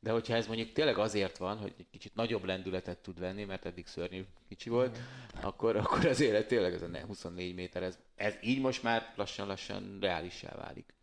[0.00, 3.64] de hogyha ez mondjuk tényleg azért van, hogy egy kicsit nagyobb lendületet tud venni, mert
[3.64, 4.98] eddig szörnyű kicsi volt,
[5.42, 9.98] akkor, akkor az élet tényleg ez a 24 méter, ez, ez így most már lassan-lassan
[10.00, 10.94] reálissá válik.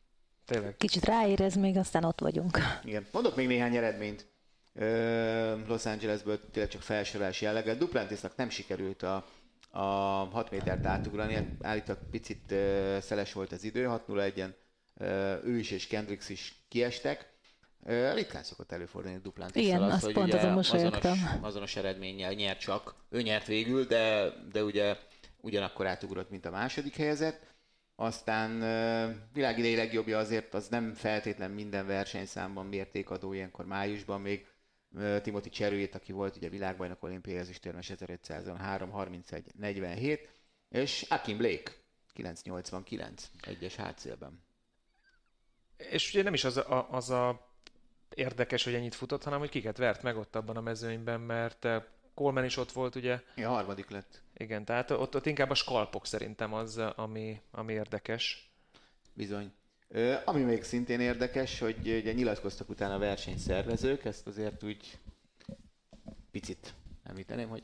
[0.46, 0.78] Tényleg.
[0.78, 2.58] Kicsit ráérez még, aztán ott vagyunk.
[2.84, 3.06] Igen.
[3.12, 4.28] Mondok még néhány eredményt.
[5.68, 7.76] Los Angelesből tényleg csak felsorolás jelleggel.
[7.76, 9.26] Duplantisnak nem sikerült a,
[9.70, 9.84] a
[10.32, 12.54] 6 métert átugrani, állítólag picit
[13.02, 14.54] szeles volt az idő, 6-0-1-en
[15.44, 17.34] ő is és Kendricks is kiestek.
[18.14, 21.12] Ritkán szokott előfordulni duplán Igen, az, azt hogy pont azon azonos,
[21.42, 22.96] azonos eredménnyel nyert csak.
[23.10, 24.98] Ő nyert végül, de, de ugye
[25.42, 27.48] ugyanakkor átugrott, mint a második helyezett.
[27.96, 28.60] Aztán
[29.34, 34.48] világidei legjobbja azért az nem feltétlen minden versenyszámban mértékadó, ilyenkor májusban még
[35.22, 40.30] Timothy Cserőjét, aki volt ugye világbajnok olimpiai ezüstérmes 1500-on 3 31 47
[40.70, 41.72] és Akim Blake
[42.14, 44.44] 989 egyes hátszélben.
[45.78, 47.49] És ugye nem is az a, az a
[48.20, 51.84] érdekes, hogy ennyit futott, hanem hogy kiket vert meg ott abban a mezőnyben, mert eh,
[52.14, 53.22] Coleman is ott volt, ugye?
[53.36, 54.22] Ja, harmadik lett.
[54.38, 58.52] Igen, tehát ott, ott inkább a skalpok szerintem az, ami, ami érdekes.
[59.14, 59.52] Bizony.
[59.88, 64.98] Ö, ami még szintén érdekes, hogy ugye nyilatkoztak utána a versenyszervezők, ezt azért úgy
[66.32, 67.64] picit említeném, hogy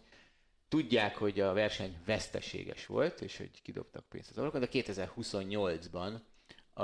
[0.68, 6.20] tudják, hogy a verseny veszteséges volt, és hogy kidobtak pénzt az orrokon, de 2028-ban
[6.74, 6.84] a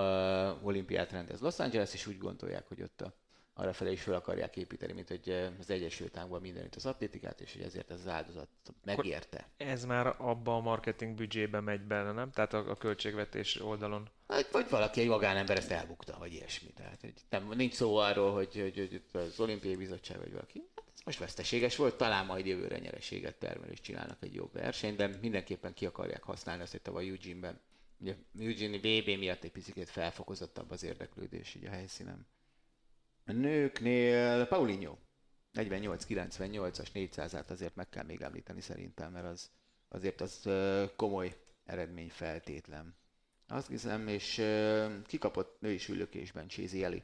[0.64, 3.14] olimpiát rendez Los Angeles, és úgy gondolják, hogy ott a
[3.54, 7.42] arra felé is fel akarják építeni, mint hogy eh, az Egyesült Államokban mindenütt az atlétikát,
[7.42, 8.50] és hogy ezért ez az áldozat
[8.84, 9.50] megérte.
[9.58, 12.32] Ez már abba a marketing büdzsébe megy bele, nem?
[12.32, 14.10] Tehát a, a költségvetés oldalon.
[14.28, 16.70] Hát, vagy valaki, egy magánember ezt elbukta, vagy ilyesmi.
[16.70, 18.76] Tehát nem, nincs szó arról, hogy, hogy,
[19.12, 20.70] hogy az olimpiai bizottság vagy valaki.
[20.76, 24.98] Hát ez most veszteséges volt, talán majd jövőre nyereséget termel és csinálnak egy jobb versenyt,
[24.98, 27.60] de mindenképpen ki akarják használni ezt, hogy tavaly Eugene-ben.
[28.00, 32.28] Ugye Eugene VB miatt egy picit felfokozottabb az érdeklődés így a helyszínen.
[33.26, 34.98] Nőknél Paulinho
[35.54, 39.52] 48-98-as 400-át azért meg kell még említeni szerintem, mert az
[39.88, 40.50] azért az
[40.96, 42.96] komoly eredmény feltétlen.
[43.48, 44.42] Azt hiszem, és
[45.06, 47.04] kikapott női sülökésben Csézi Eli.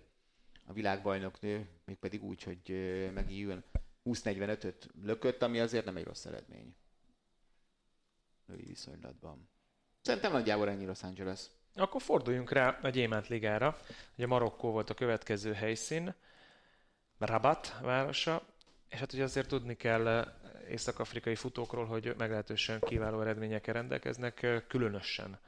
[0.65, 2.60] A világbajnok nő, mégpedig úgy, hogy
[3.13, 3.63] megjön
[4.06, 6.75] 20-45-öt lökött, ami azért nem egy rossz eredmény.
[8.45, 9.49] Női viszonylatban.
[10.01, 11.45] Szerintem nagyjából ennyi Los Angeles.
[11.78, 13.78] Akkor forduljunk rá a Gyémánt Ligára.
[14.16, 16.13] Ugye Marokkó volt a következő helyszín,
[17.18, 18.42] Rabat városa,
[18.90, 20.26] és hát ugye azért tudni kell eh,
[20.70, 25.40] észak-afrikai futókról, hogy meglehetősen kiváló eredményekkel rendelkeznek, eh, különösen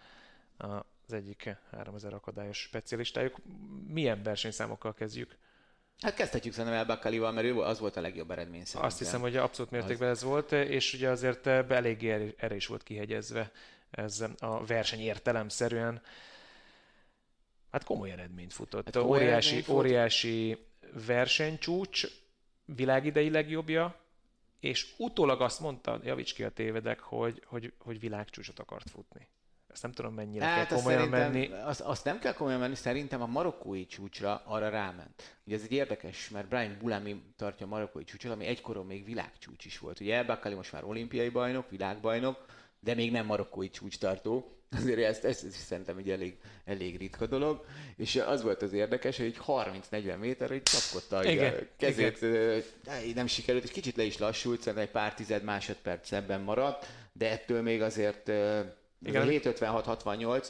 [0.57, 3.35] az egyik 3000 akadályos specialistájuk.
[3.87, 5.37] Milyen versenyszámokkal kezdjük?
[6.01, 8.85] Hát kezdhetjük szerintem El Bakalival, mert ő az volt a legjobb eredmény szerintem.
[8.89, 10.17] Azt hiszem, hogy abszolút mértékben az...
[10.17, 13.51] ez volt, és ugye azért eh, eléggé erre is volt kihegyezve
[13.91, 16.01] ez a verseny értelemszerűen.
[17.71, 18.85] Hát komoly eredményt futott.
[18.85, 20.65] Hát óriási, eredmény óriási
[21.05, 22.07] versenycsúcs,
[22.65, 23.99] világidei legjobbja,
[24.59, 29.27] és utólag azt mondta, javíts ki a tévedek, hogy, hogy, hogy világcsúcsot akart futni.
[29.67, 31.51] Ezt nem tudom, mennyire hát kell komolyan menni.
[31.51, 35.37] Azt, azt nem kell komolyan menni, szerintem a marokkói csúcsra arra ráment.
[35.45, 39.65] Ugye ez egy érdekes, mert Brian Bulami tartja a marokkói csúcsot, ami egykoron még világcsúcs
[39.65, 39.99] is volt.
[39.99, 42.45] Ugye Elbakali most már olimpiai bajnok, világbajnok,
[42.79, 44.53] de még nem marokkói csúcstartó.
[44.77, 47.65] Azért ezt, ezt, ezt szerintem egy elég, elég ritka dolog.
[47.95, 51.21] És az volt az érdekes, hogy 30-40 méter, hogy csapkodta a
[51.77, 52.63] kezét, igen.
[53.15, 57.31] nem sikerült, és kicsit le is lassult, szerintem egy pár tized másodperc ebben maradt, de
[57.31, 59.27] ettől még azért igen.
[59.27, 60.47] 7.56-68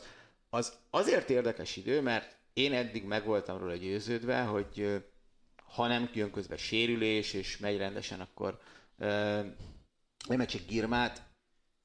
[0.50, 5.04] az azért érdekes idő, mert én eddig meg voltam róla győződve, hogy
[5.74, 8.60] ha nem jön közben sérülés, és megy rendesen, akkor
[10.28, 11.29] nem csak Girmát,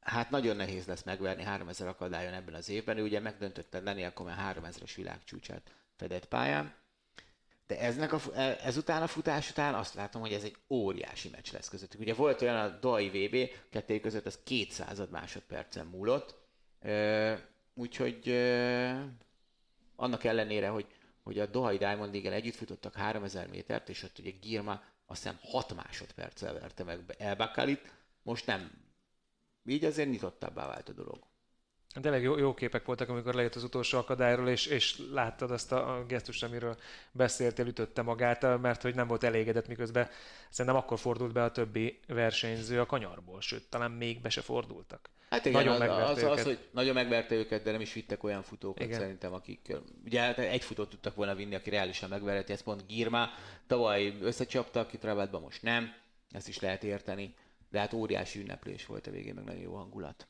[0.04, 2.98] hát nagyon nehéz lesz megverni 3000 akadályon ebben az évben.
[2.98, 6.74] Ő ugye megdöntötte Daniel Komen 3000-es világcsúcsát fedett pályán.
[7.66, 11.52] De eznek a, e, ezután a futás után azt látom, hogy ez egy óriási meccs
[11.52, 12.00] lesz közöttük.
[12.00, 16.34] Ugye volt olyan a Dai VB, kettő között az 200 másodpercen múlott,
[17.74, 18.28] úgyhogy
[19.96, 20.86] annak ellenére, hogy,
[21.22, 25.38] hogy a Dohai Diamond igen együtt futottak 3000 métert, és ott ugye Girma azt hiszem
[25.42, 28.83] 6 másodperccel verte meg Elbakalit, most nem.
[29.66, 31.18] Így azért nyitottabbá vált a dolog.
[32.00, 36.05] Tényleg jó, jó képek voltak, amikor lejött az utolsó akadályról, és, és láttad azt a,
[36.09, 36.77] gesztust, amiről
[37.12, 40.09] beszéltél, ütötte magát, mert hogy nem volt elégedett, miközben
[40.50, 45.11] szerintem akkor fordult be a többi versenyző a kanyarból, sőt, talán még be se fordultak.
[45.31, 48.42] Hát igen, nagyon az, az, az, hogy nagyon megverte őket, de nem is vittek olyan
[48.42, 48.98] futókat igen.
[48.98, 53.29] szerintem, akik ugye hát egy futót tudtak volna vinni, aki reálisan megverheti, ez pont Girma,
[53.66, 55.94] tavaly összecsaptak, itt Rabatban most nem,
[56.31, 57.35] ezt is lehet érteni,
[57.74, 60.26] de hát óriási ünneplés volt a végén, meg nagyon jó hangulat.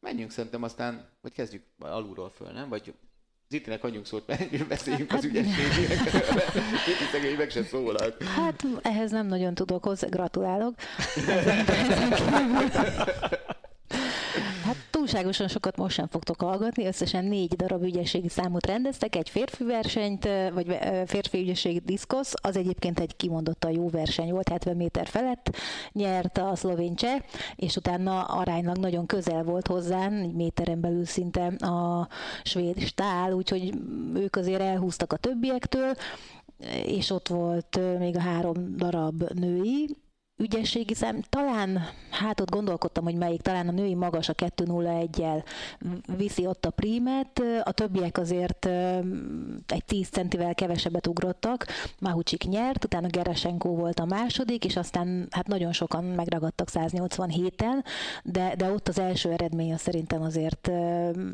[0.00, 2.68] Menjünk szerintem aztán, vagy kezdjük alulról föl, nem?
[2.68, 2.94] Vagy
[3.48, 5.98] Zitinek adjunk szót, mert beszéljünk az hát- ügyességének.
[6.86, 8.22] Ziti szegény meg se szólalt.
[8.22, 10.74] Hát ehhez nem nagyon tudok hozzá, gratulálok.
[15.06, 20.28] túlságosan sokat most sem fogtok hallgatni, összesen négy darab ügyességi számot rendeztek, egy férfi versenyt,
[20.54, 25.56] vagy férfi ügyességi diszkosz, az egyébként egy kimondottan jó verseny volt, 70 méter felett
[25.92, 27.20] nyert a szlovén cseh,
[27.56, 32.08] és utána aránylag nagyon közel volt hozzá, egy méteren belül szinte a
[32.42, 33.74] svéd stál, úgyhogy
[34.14, 35.94] ők azért elhúztak a többiektől,
[36.86, 39.96] és ott volt még a három darab női,
[40.38, 45.44] ügyességi szám, talán, hát ott gondolkodtam, hogy melyik, talán a női magas a 201-jel
[46.16, 48.66] viszi ott a prímet, a többiek azért
[49.66, 51.66] egy 10 centivel kevesebbet ugrottak,
[51.98, 57.84] Mahucsik nyert, utána Geresenko volt a második, és aztán hát nagyon sokan megragadtak 187-en,
[58.22, 60.70] de, de ott az első eredmény az szerintem azért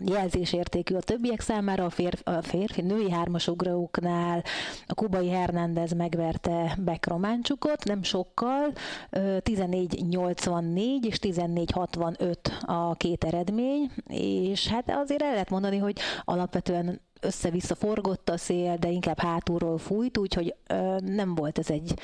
[0.05, 4.45] jelzésértékű a többiek számára, a férfi, a férfi női hármasugróknál
[4.87, 8.73] a kubai Hernández megverte Beck Románcsukot, nem sokkal,
[9.11, 17.75] 14.84 és 14.65 a két eredmény, és hát azért el lehet mondani, hogy alapvetően össze-vissza
[17.75, 21.95] forgott a szél, de inkább hátulról fújt, úgyhogy ö, nem volt ez egy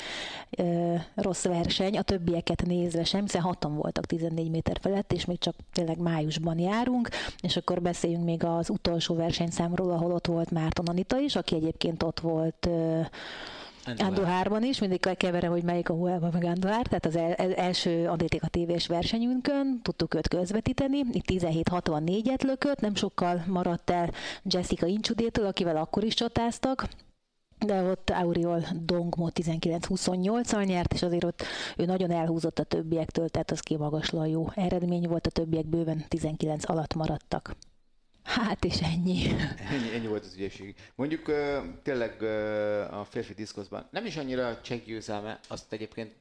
[0.51, 5.39] ö, rossz verseny, a többieket nézve sem, hiszen hatan voltak 14 méter felett, és még
[5.39, 7.09] csak tényleg májusban járunk,
[7.41, 12.03] és akkor beszéljünk még az utolsó versenyszámról, ahol ott volt Márton Anita is, aki egyébként
[12.03, 13.01] ott volt ö,
[13.97, 18.09] Andohárban is, mindig keverem, hogy melyik a Huelva meg Andohár, tehát az el, el, első
[18.09, 24.11] Adétika tévés versenyünkön tudtuk őt közvetíteni, itt 17.64-et lökött, nem sokkal maradt el
[24.43, 26.89] Jessica Incsudétől, akivel akkor is csatáztak,
[27.67, 31.43] de ott Auriol Dongmo 19-28-al nyert, és azért ott
[31.77, 36.69] ő nagyon elhúzott a többiektől, tehát az kimagasló jó eredmény volt, a többiek bőven 19
[36.69, 37.57] alatt maradtak.
[38.29, 39.27] Hát és ennyi.
[39.73, 39.93] ennyi.
[39.95, 40.75] Ennyi volt az ügyesség.
[40.95, 46.13] Mondjuk uh, tényleg uh, a férfi diszkoszban nem is annyira cseck győzelme, azt egyébként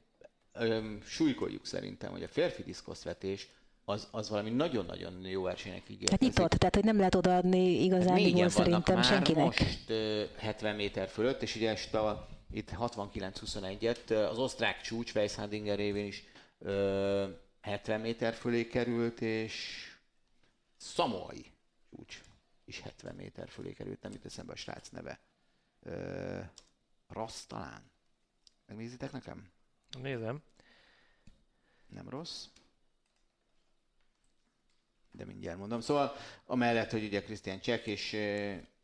[0.59, 3.47] um, súlykoljuk szerintem, hogy a férfi diszkoszvetés
[3.85, 6.11] az, az valami nagyon-nagyon jó versenynek ígért.
[6.11, 9.43] Hát nyitott, tehát hogy nem lehet odaadni igazán hát szerintem már senkinek.
[9.43, 15.77] most uh, 70 méter fölött, és ugye este a, itt 69-21-et az osztrák csúcs Weishandinger
[15.77, 16.23] révén is
[16.57, 17.23] uh,
[17.61, 19.85] 70 méter fölé került, és
[20.77, 21.45] Szamoai
[21.89, 22.21] csúcs
[22.65, 25.19] is 70 méter fölé került, nem jut eszembe a srác neve.
[25.79, 26.39] Ö,
[27.07, 27.91] rossz talán?
[28.65, 29.49] Megnézitek nekem?
[30.01, 30.41] Nézem.
[31.87, 32.45] Nem rossz.
[35.11, 35.81] De mindjárt mondom.
[35.81, 38.17] Szóval amellett, hogy ugye Krisztián Csek és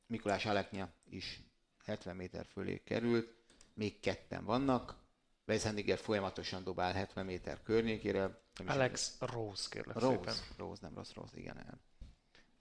[0.08, 1.42] Mikulás Aleknya is
[1.86, 3.34] 70 méter fölé került,
[3.74, 5.02] még ketten vannak.
[5.48, 8.42] Weissendiger folyamatosan dobál 70 méter környékére.
[8.66, 10.36] Alex Rose, kérlek Rose, szépen.
[10.58, 11.82] Rose, nem rossz, Rose, igen.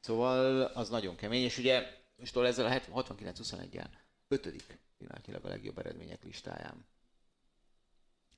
[0.02, 1.86] Szóval az nagyon kemény, és ugye
[2.16, 3.86] most ezzel a 69-21-en
[4.28, 6.86] ötödik pillanatnyilag a legjobb eredmények listáján.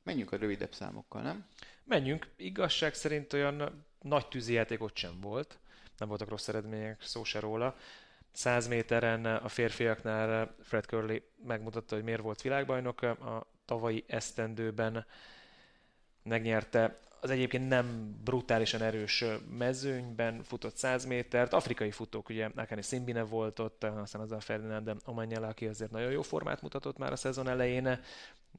[0.02, 1.46] Menjünk a rövidebb számokkal, nem?
[1.84, 2.28] Menjünk.
[2.36, 5.58] Igazság szerint olyan nagy játékot sem volt.
[5.98, 7.76] Nem voltak rossz eredmények, szó se róla.
[8.32, 13.02] 100 méteren a férfiaknál Fred Curley megmutatta, hogy miért volt világbajnok.
[13.02, 15.06] A tavalyi esztendőben
[16.22, 19.24] megnyerte az egyébként nem brutálisan erős
[19.58, 21.52] mezőnyben futott 100 métert.
[21.52, 26.10] Afrikai futók, ugye Akani Szimbine volt ott, aztán az a Ferdinand Omanyala, aki azért nagyon
[26.10, 28.00] jó formát mutatott már a szezon elején.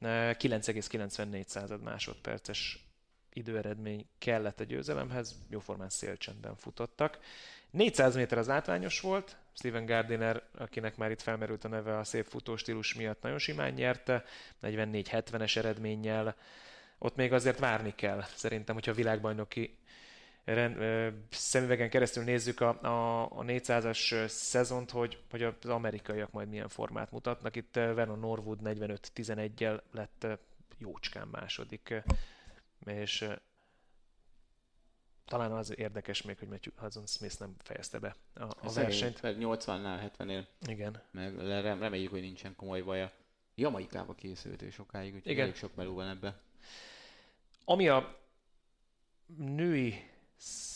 [0.00, 2.86] 9,94 század másodperces
[3.32, 7.18] időeredmény kellett a győzelemhez, jóformán szélcsendben futottak.
[7.70, 12.26] 400 méter az látványos volt, Steven Gardiner, akinek már itt felmerült a neve a szép
[12.26, 14.24] futóstílus miatt nagyon simán nyerte,
[14.62, 16.36] 44-70-es eredménnyel,
[16.98, 19.78] ott még azért várni kell, szerintem, hogyha a világbajnoki
[20.44, 26.48] rend, ö, szemüvegen keresztül nézzük a, a, a 400-as szezont, hogy, hogy az amerikaiak majd
[26.48, 27.56] milyen formát mutatnak.
[27.56, 30.26] Itt Vernon Norwood 45-11-jel lett
[30.78, 32.02] jócskán második,
[32.84, 33.28] és
[35.24, 39.20] talán az érdekes még, hogy Matthew Hudson Smith nem fejezte be a, a versenyt.
[39.22, 40.44] 80-nál, 70-nél.
[40.66, 41.02] Igen.
[41.10, 43.12] Meg reméljük, hogy nincsen komoly baja.
[43.54, 45.42] Jamaikába készült ő sokáig, úgyhogy Igen.
[45.42, 46.40] elég sok meló van ebbe.
[47.64, 48.18] Ami a
[49.36, 50.10] női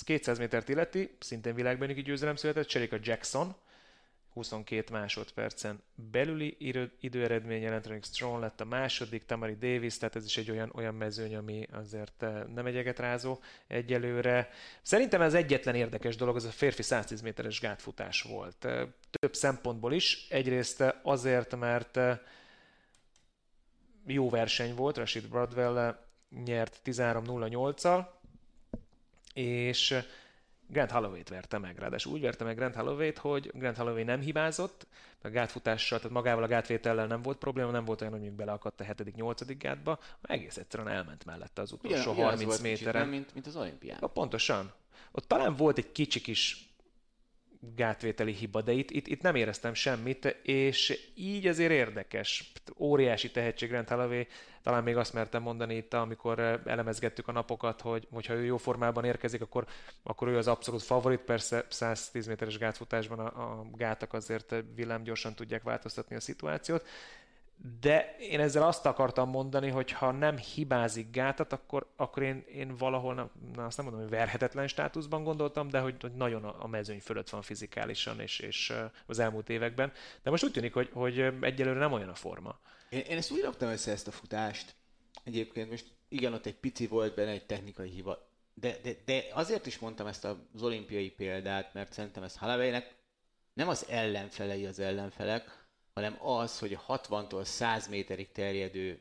[0.05, 3.55] 200 métert illeti, szintén világbajnoki győzelem született, Cserika Jackson,
[4.33, 10.37] 22 másodpercen belüli idő, időeredmény Electronic Strong lett a második, Tamari Davis, tehát ez is
[10.37, 14.51] egy olyan, olyan mezőny, ami azért eh, nem egyeget rázó egyelőre.
[14.83, 18.65] Szerintem ez egyetlen érdekes dolog, az a férfi 110 méteres gátfutás volt.
[18.65, 18.87] Eh,
[19.21, 20.27] Több szempontból is.
[20.29, 21.99] Egyrészt eh, azért, mert
[24.13, 25.99] jó verseny volt, Rashid Bradwell
[26.45, 28.07] nyert 13-08-al,
[29.35, 29.95] és
[30.67, 34.87] Grant Holloway-t verte meg, ráadásul úgy verte meg Grant Holloway-t, hogy Grant Holloway nem hibázott,
[35.23, 38.85] a gátfutással, tehát magával a gátvétellel nem volt probléma, nem volt olyan, hogy beleakadt a
[38.85, 39.55] 7.-8.
[39.59, 43.01] gátba, egész egyszerűen elment mellette az utolsó Ugyan- ugyanaz 30 volt kicsit, méteren.
[43.01, 43.99] nem, mint, mint az olimpián.
[44.01, 44.73] Ja, pontosan.
[45.11, 46.70] Ott talán volt egy kicsi kis
[47.61, 52.53] gátvételi hiba, de itt, itt, itt nem éreztem semmit, és így azért érdekes.
[52.77, 54.27] Óriási tehetség Grant Holloway,
[54.63, 59.05] talán még azt mertem mondani itt, amikor elemezgettük a napokat, hogy hogyha ő jó formában
[59.05, 59.67] érkezik, akkor,
[60.03, 65.63] akkor ő az abszolút favorit, persze 110 méteres gátfutásban a, a gátak azért villámgyorsan tudják
[65.63, 66.87] változtatni a szituációt,
[67.81, 72.77] de én ezzel azt akartam mondani, hogy ha nem hibázik gátat, akkor, akkor én, én
[72.77, 76.67] valahol, nem, na azt nem mondom, hogy verhetetlen státuszban gondoltam, de hogy, hogy nagyon a,
[76.67, 78.73] mezőny fölött van fizikálisan és, és
[79.07, 79.93] az elmúlt években.
[80.23, 82.59] De most úgy tűnik, hogy, hogy egyelőre nem olyan a forma.
[82.89, 84.75] Én, én ezt úgy raktam össze ezt a futást.
[85.25, 88.29] Egyébként most igen, ott egy pici volt benne egy technikai hiba.
[88.55, 92.95] De, de, de azért is mondtam ezt az olimpiai példát, mert szerintem ez Halavejnek
[93.53, 95.60] nem az ellenfelei az ellenfelek,
[96.01, 99.01] hanem az, hogy a 60-tól 100 méterig terjedő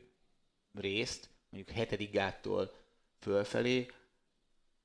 [0.74, 2.74] részt, mondjuk hetedik gáttól
[3.20, 3.86] fölfelé,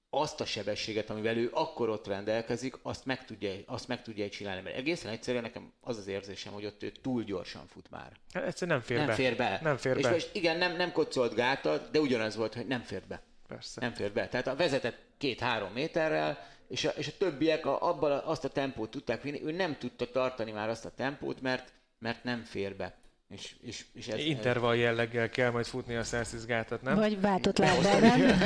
[0.09, 4.61] azt a sebességet, amivel ő akkor ott rendelkezik, azt meg tudja, azt meg tudja csinálni.
[4.61, 8.11] Mert egészen egyszerűen nekem az az érzésem, hogy ott ő túl gyorsan fut már.
[8.33, 9.13] Hát egyszerűen nem fér nem be.
[9.13, 9.59] fér be.
[9.63, 10.11] Nem fér és be.
[10.11, 13.21] most igen, nem, nem kocolt gátat, de ugyanaz volt, hogy nem fér be.
[13.47, 13.81] Persze.
[13.81, 14.27] Nem fér be.
[14.27, 18.89] Tehát a vezetett két-három méterrel, és a, és a többiek a, abban azt a tempót
[18.89, 22.93] tudták vinni, ő nem tudta tartani már azt a tempót, mert, mert nem fér be.
[23.29, 26.95] És, és, és ez, Intervall jelleggel kell majd futni a 110 gátat, nem?
[26.95, 28.21] Vagy váltott lábbal, nem?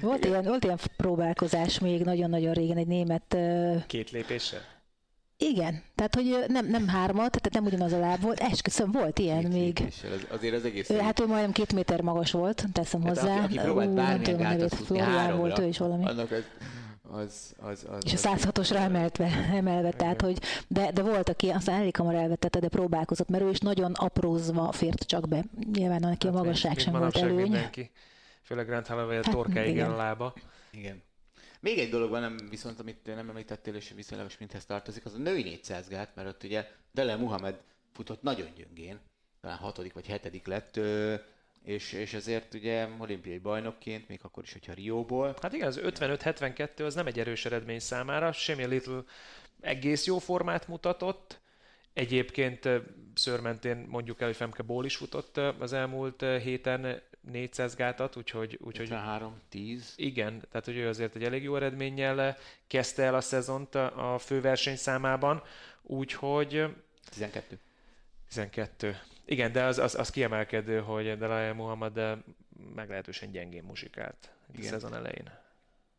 [0.00, 3.36] Volt ilyen, volt ilyen próbálkozás még nagyon-nagyon régen, egy német
[3.86, 4.60] Két lépéssel?
[5.36, 9.44] Igen, tehát hogy nem, nem hármat, tehát nem ugyanaz a láb volt, esküszöm, volt ilyen
[9.44, 9.82] ez, még.
[9.86, 10.90] az, azért az egész...
[10.90, 13.34] Ő, hát ő majdnem két méter magas volt, teszem Tehát hozzá.
[13.36, 16.04] Aki, aki próbált bármilyen gátat futni háromra, volt ő is valami.
[16.04, 16.44] Annak az,
[17.10, 19.26] az, az, az, És a az 106-osra emeltve,
[19.60, 23.50] emelve, tehát hogy, de, de volt, aki aztán elég hamar elvetette, de próbálkozott, mert ő
[23.50, 25.44] is nagyon aprózva fért csak be.
[25.72, 27.34] Nyilván neki a Hát, magasság mint sem volt előny.
[27.34, 27.90] Mindenki.
[28.42, 29.90] Főleg Grant Holloway a Hát, torkáig igen.
[29.90, 30.34] a lába.
[30.70, 31.02] Igen.
[31.60, 35.18] Még egy dolog van, nem, viszont amit nem említettél, és viszonylag mindhez tartozik, az a
[35.18, 37.60] női 400 gát, mert ott ugye Dele Muhammad
[37.92, 39.00] futott nagyon gyöngén,
[39.40, 41.14] talán hatodik vagy hetedik lett, ö,
[41.64, 46.84] és, és ezért ugye olimpiai bajnokként, még akkor is, hogyha Rióból, Hát igen, az 55-72
[46.84, 49.02] az nem egy erős eredmény számára, semmi Little
[49.60, 51.40] egész jó formát mutatott,
[51.92, 52.68] Egyébként
[53.14, 58.86] szörmentén mondjuk el, hogy Femke Ból is futott az elmúlt héten 400 gátat, úgyhogy, úgyhogy
[58.86, 63.74] 53, 10, igen, tehát hogy ő azért egy elég jó eredménnyel kezdte el a szezont
[63.74, 65.42] a főverseny számában,
[65.82, 66.66] úgyhogy ö,
[67.10, 67.58] 12.
[68.28, 69.00] 12.
[69.30, 72.12] Igen, de az, az, az kiemelkedő, hogy Delaya Muhammad ö,
[72.74, 74.70] meglehetősen gyengén muzsikált a Igen.
[74.70, 75.30] szezon elején.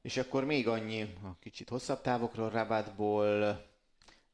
[0.02, 3.66] És akkor még annyi a kicsit hosszabb távokról Rabatból.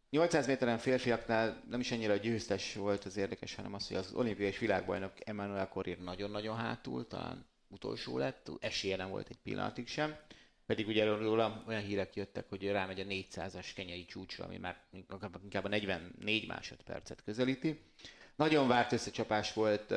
[0.10, 4.48] 800 méteren férfiaknál nem is annyira győztes volt az érdekes, hanem az, hogy az olimpiai
[4.48, 10.16] és világbajnok Emmanuel Corrier nagyon-nagyon hátul, talán utolsó lett, esélye nem volt egy pillanatig sem.
[10.66, 14.84] Pedig ugye róla olyan hírek jöttek, hogy rámegy a 400-as kenyai csúcsra, ami már
[15.44, 17.80] inkább a 44 másodpercet közelíti.
[18.38, 19.92] Nagyon várt összecsapás volt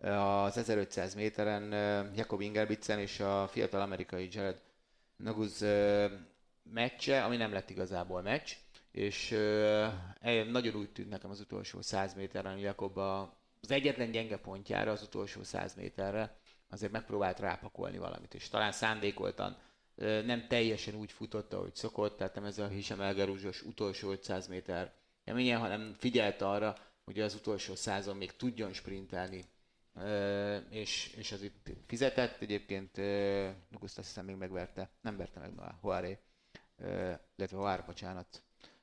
[0.00, 1.72] az 1500 méteren
[2.14, 4.60] Jakob Ingelbitzen és a fiatal amerikai Jared
[5.16, 5.64] Naguz
[6.72, 8.52] meccse, ami nem lett igazából meccs,
[8.92, 9.30] és
[10.50, 15.02] nagyon úgy tűnt nekem az utolsó 100 méteren, hogy Jakob az egyetlen gyenge pontjára, az
[15.02, 16.36] utolsó 100 méterre
[16.70, 19.56] azért megpróbált rápakolni valamit, és talán szándékoltan
[20.24, 24.92] nem teljesen úgy futott, ahogy szokott, tehát nem ez a Hisem Elgerúzsos utolsó 500 méter
[25.24, 26.76] keményen, hanem figyelt arra,
[27.08, 29.44] hogy az utolsó százon még tudjon sprintelni,
[30.70, 35.58] és, és az itt fizetett, egyébként uh, Nuguszt azt hiszem még megverte, nem verte meg
[35.58, 36.18] a Hoare,
[36.78, 38.42] uh, illetve Hoare, bocsánat,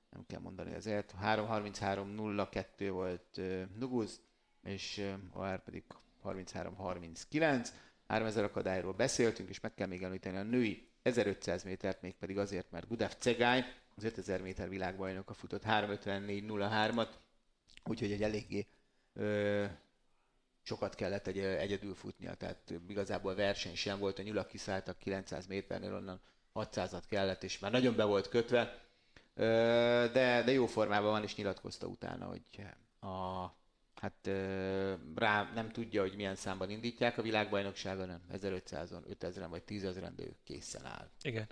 [0.10, 1.14] nem kell mondani ezért.
[1.24, 3.42] 3.33.02 volt
[3.80, 4.22] Nuguz,
[4.64, 5.84] és Hoare pedig
[6.24, 7.68] 33.39.
[8.08, 12.72] 3000 akadályról beszéltünk, és meg kell még említeni a női 1500 métert, még pedig azért,
[12.72, 13.66] mert Gudaf Cegály,
[13.96, 17.10] az 5000 méter világbajnoka futott 3.54.03-at,
[17.88, 18.68] úgyhogy egy eléggé
[19.14, 19.66] ö,
[20.62, 25.94] sokat kellett egy, egyedül futnia, tehát igazából verseny sem volt, a nyulak kiszálltak 900 méternél,
[25.94, 26.22] onnan
[26.54, 28.80] 600-at kellett, és már nagyon be volt kötve,
[29.36, 32.42] de, de jó formában van, és nyilatkozta utána, hogy
[33.00, 33.46] a,
[33.96, 34.30] hát
[35.16, 40.24] rá nem tudja, hogy milyen számban indítják a világbajnokságon, nem 1500-on, 5000-en vagy 10.000-en, de
[40.24, 41.10] ő készen áll.
[41.22, 41.48] Igen.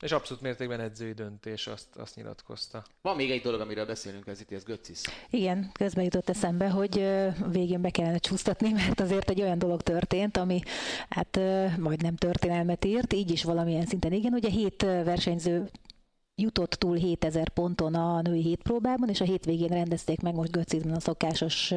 [0.00, 2.84] És abszolút mértékben edzői döntés, azt, azt nyilatkozta.
[3.02, 5.00] Van még egy dolog, amiről beszélünk, ez itt, ez Götcis.
[5.30, 7.06] Igen, közben jutott eszembe, hogy
[7.50, 10.60] végén be kellene csúsztatni, mert azért egy olyan dolog történt, ami
[11.08, 11.40] hát
[11.78, 14.32] majdnem történelmet írt, így is valamilyen szinten igen.
[14.32, 15.70] Ugye hét versenyző
[16.40, 21.00] jutott túl 7000 ponton a női hétpróbában, és a hétvégén rendezték meg most Götzizben a
[21.00, 21.74] szokásos,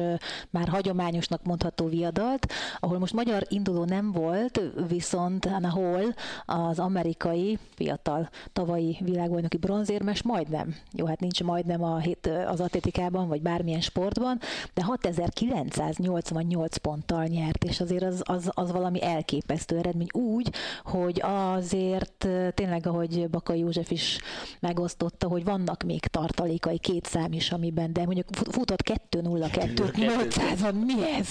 [0.50, 6.04] már hagyományosnak mondható viadalt, ahol most magyar induló nem volt, viszont Anna Hall,
[6.44, 10.74] az amerikai fiatal tavalyi világbajnoki bronzérmes majdnem.
[10.92, 14.40] Jó, hát nincs majdnem a hét, az atlétikában, vagy bármilyen sportban,
[14.74, 20.52] de 6988 ponttal nyert, és azért az, az, az valami elképesztő eredmény úgy,
[20.84, 24.18] hogy azért tényleg, ahogy Baka József is
[24.60, 31.10] megosztotta, hogy vannak még tartalékai két szám is, amiben, de mondjuk futott 2-0-2, 800 mi
[31.18, 31.28] ez?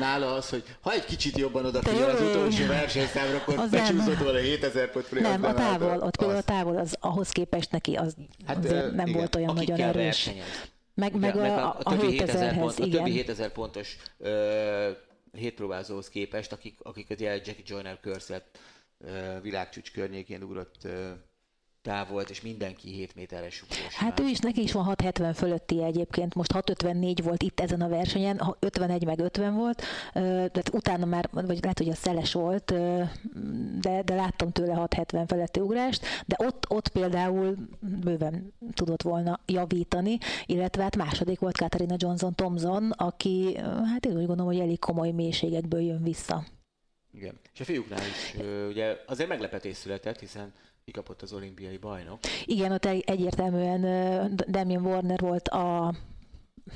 [0.00, 4.90] Nála az, hogy ha egy kicsit jobban odafigyel az utolsó versenyszámra, akkor becsúszott volna 7000
[4.90, 8.16] pont Nem, a távol, ott például a távol az ahhoz képest neki az
[8.46, 10.30] hát, azért nem igen, volt olyan nagyon erős.
[10.94, 12.78] Meg, meg, meg a, a, a, a 7000 pont.
[12.78, 14.90] A többi 7000 pontos ö,
[15.32, 18.44] hétpróbázóhoz képest, akik, akik az Jackie Joyner Körszet
[19.42, 20.88] világcsúcs környékén ugrott
[22.08, 23.94] volt, és mindenki 7 méteres ugrós.
[23.94, 27.88] Hát ő is, neki is van 670 fölötti egyébként, most 654 volt itt ezen a
[27.88, 32.74] versenyen, 51 meg 50 volt, tehát utána már, vagy lehet, hogy a szeles volt,
[33.80, 40.18] de, de láttam tőle 670 feletti ugrást, de ott, ott például bőven tudott volna javítani,
[40.46, 43.56] illetve hát második volt Katarina Johnson Thomson, aki
[43.92, 46.44] hát én úgy gondolom, hogy elég komoly mélységekből jön vissza.
[47.12, 47.38] Igen.
[47.54, 48.34] És a fiúknál is
[48.68, 50.52] ugye azért meglepetés született, hiszen
[50.88, 52.18] kikapott az olimpiai bajnok.
[52.44, 53.80] Igen, ott egyértelműen
[54.48, 55.94] Damien Warner volt a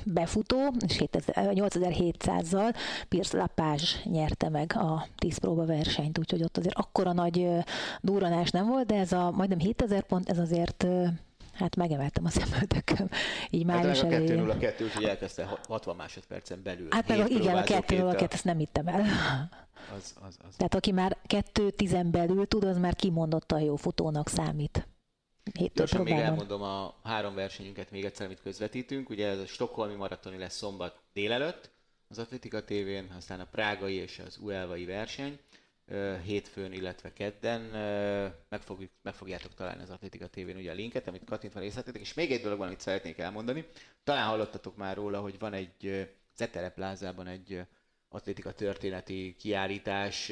[0.05, 2.75] befutó, és 8700-zal
[3.09, 7.47] Pierce Lapage nyerte meg a 10 próba versenyt, úgyhogy ott azért akkora nagy
[8.01, 10.87] duranás nem volt, de ez a majdnem 7000 pont, ez azért
[11.53, 13.09] hát megemeltem a szemöldököm.
[13.49, 16.87] Így már hát is a 2 0 2 úgyhogy elkezdte 60 másodpercen belül.
[16.89, 19.05] Hát meg a, igen, a 2 0 2 ezt nem hittem el.
[19.95, 20.55] Az, az, az.
[20.55, 24.87] Tehát aki már 2-10 belül tud, az már kimondottan jó futónak számít.
[25.73, 29.09] Gyorsan még elmondom a három versenyünket még egyszer, amit közvetítünk.
[29.09, 31.71] Ugye ez a Stockholmi maratoni lesz szombat délelőtt
[32.09, 35.39] az Atletika tévén, aztán a prágai és az uelvai verseny
[36.23, 37.61] hétfőn, illetve kedden.
[38.49, 42.01] Meg, fogjuk, meg fogjátok találni az Atletika tévén ugye a linket, amit kattintva részletetek.
[42.01, 43.65] És még egy dolog van, amit szeretnék elmondani.
[44.03, 47.61] Talán hallottatok már róla, hogy van egy Zetere plázában egy
[48.09, 50.29] atlétika történeti kiállítás,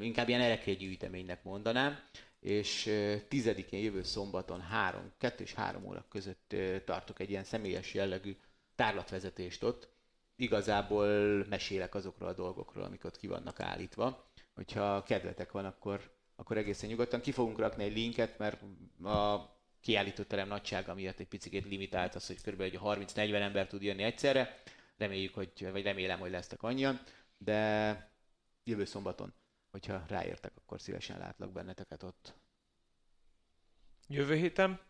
[0.00, 1.98] inkább ilyen erekjegyűjteménynek mondanám,
[2.40, 2.90] és
[3.28, 6.54] tizedikén jövő szombaton három, kettő és három óra között
[6.84, 8.36] tartok egy ilyen személyes jellegű
[8.74, 9.88] tárlatvezetést ott.
[10.36, 11.08] Igazából
[11.48, 14.32] mesélek azokról a dolgokról, amik ott ki vannak állítva.
[14.54, 18.62] Hogyha kedvetek van, akkor, akkor egészen nyugodtan ki fogunk rakni egy linket, mert
[19.04, 22.62] a kiállítóterem nagysága miatt egy picit limitált az, hogy kb.
[22.62, 24.62] 30-40 ember tud jönni egyszerre.
[24.96, 27.00] Reméljük, hogy, vagy remélem, hogy lesznek annyian
[27.44, 28.10] de
[28.64, 29.34] jövő szombaton,
[29.70, 32.34] hogyha ráértek, akkor szívesen látlak benneteket ott.
[34.08, 34.80] Jövő héten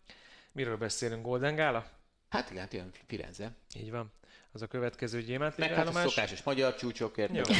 [0.52, 1.22] miről beszélünk?
[1.22, 1.90] Golden Gala?
[2.28, 3.54] Hát igen, ilyen Firenze.
[3.76, 4.12] Így van
[4.54, 7.32] az a következő gyémánt Meg hát a szokásos magyar csúcsokért.
[7.34, 7.42] Jó.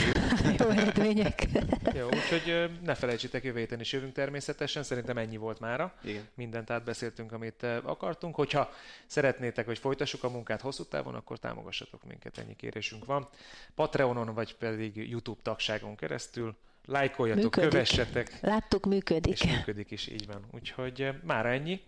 [1.99, 4.83] Jó, úgyhogy ne felejtsétek, jövő héten is jövünk természetesen.
[4.83, 5.95] Szerintem ennyi volt mára.
[6.03, 6.29] Igen.
[6.35, 8.35] Mindent átbeszéltünk, amit akartunk.
[8.35, 8.73] Hogyha
[9.07, 13.29] szeretnétek, hogy folytassuk a munkát hosszú távon, akkor támogassatok minket, ennyi kérésünk van.
[13.75, 17.71] Patreonon, vagy pedig YouTube tagságon keresztül lájkoljatok, működik.
[17.71, 18.39] kövessetek.
[18.41, 19.33] Láttuk, működik.
[19.33, 20.45] És működik is, így van.
[20.53, 21.81] Úgyhogy mára ennyi.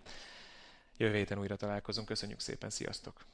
[0.96, 2.06] Jövő héten újra találkozunk.
[2.06, 3.24] Köszönjük szépen, sziasztok!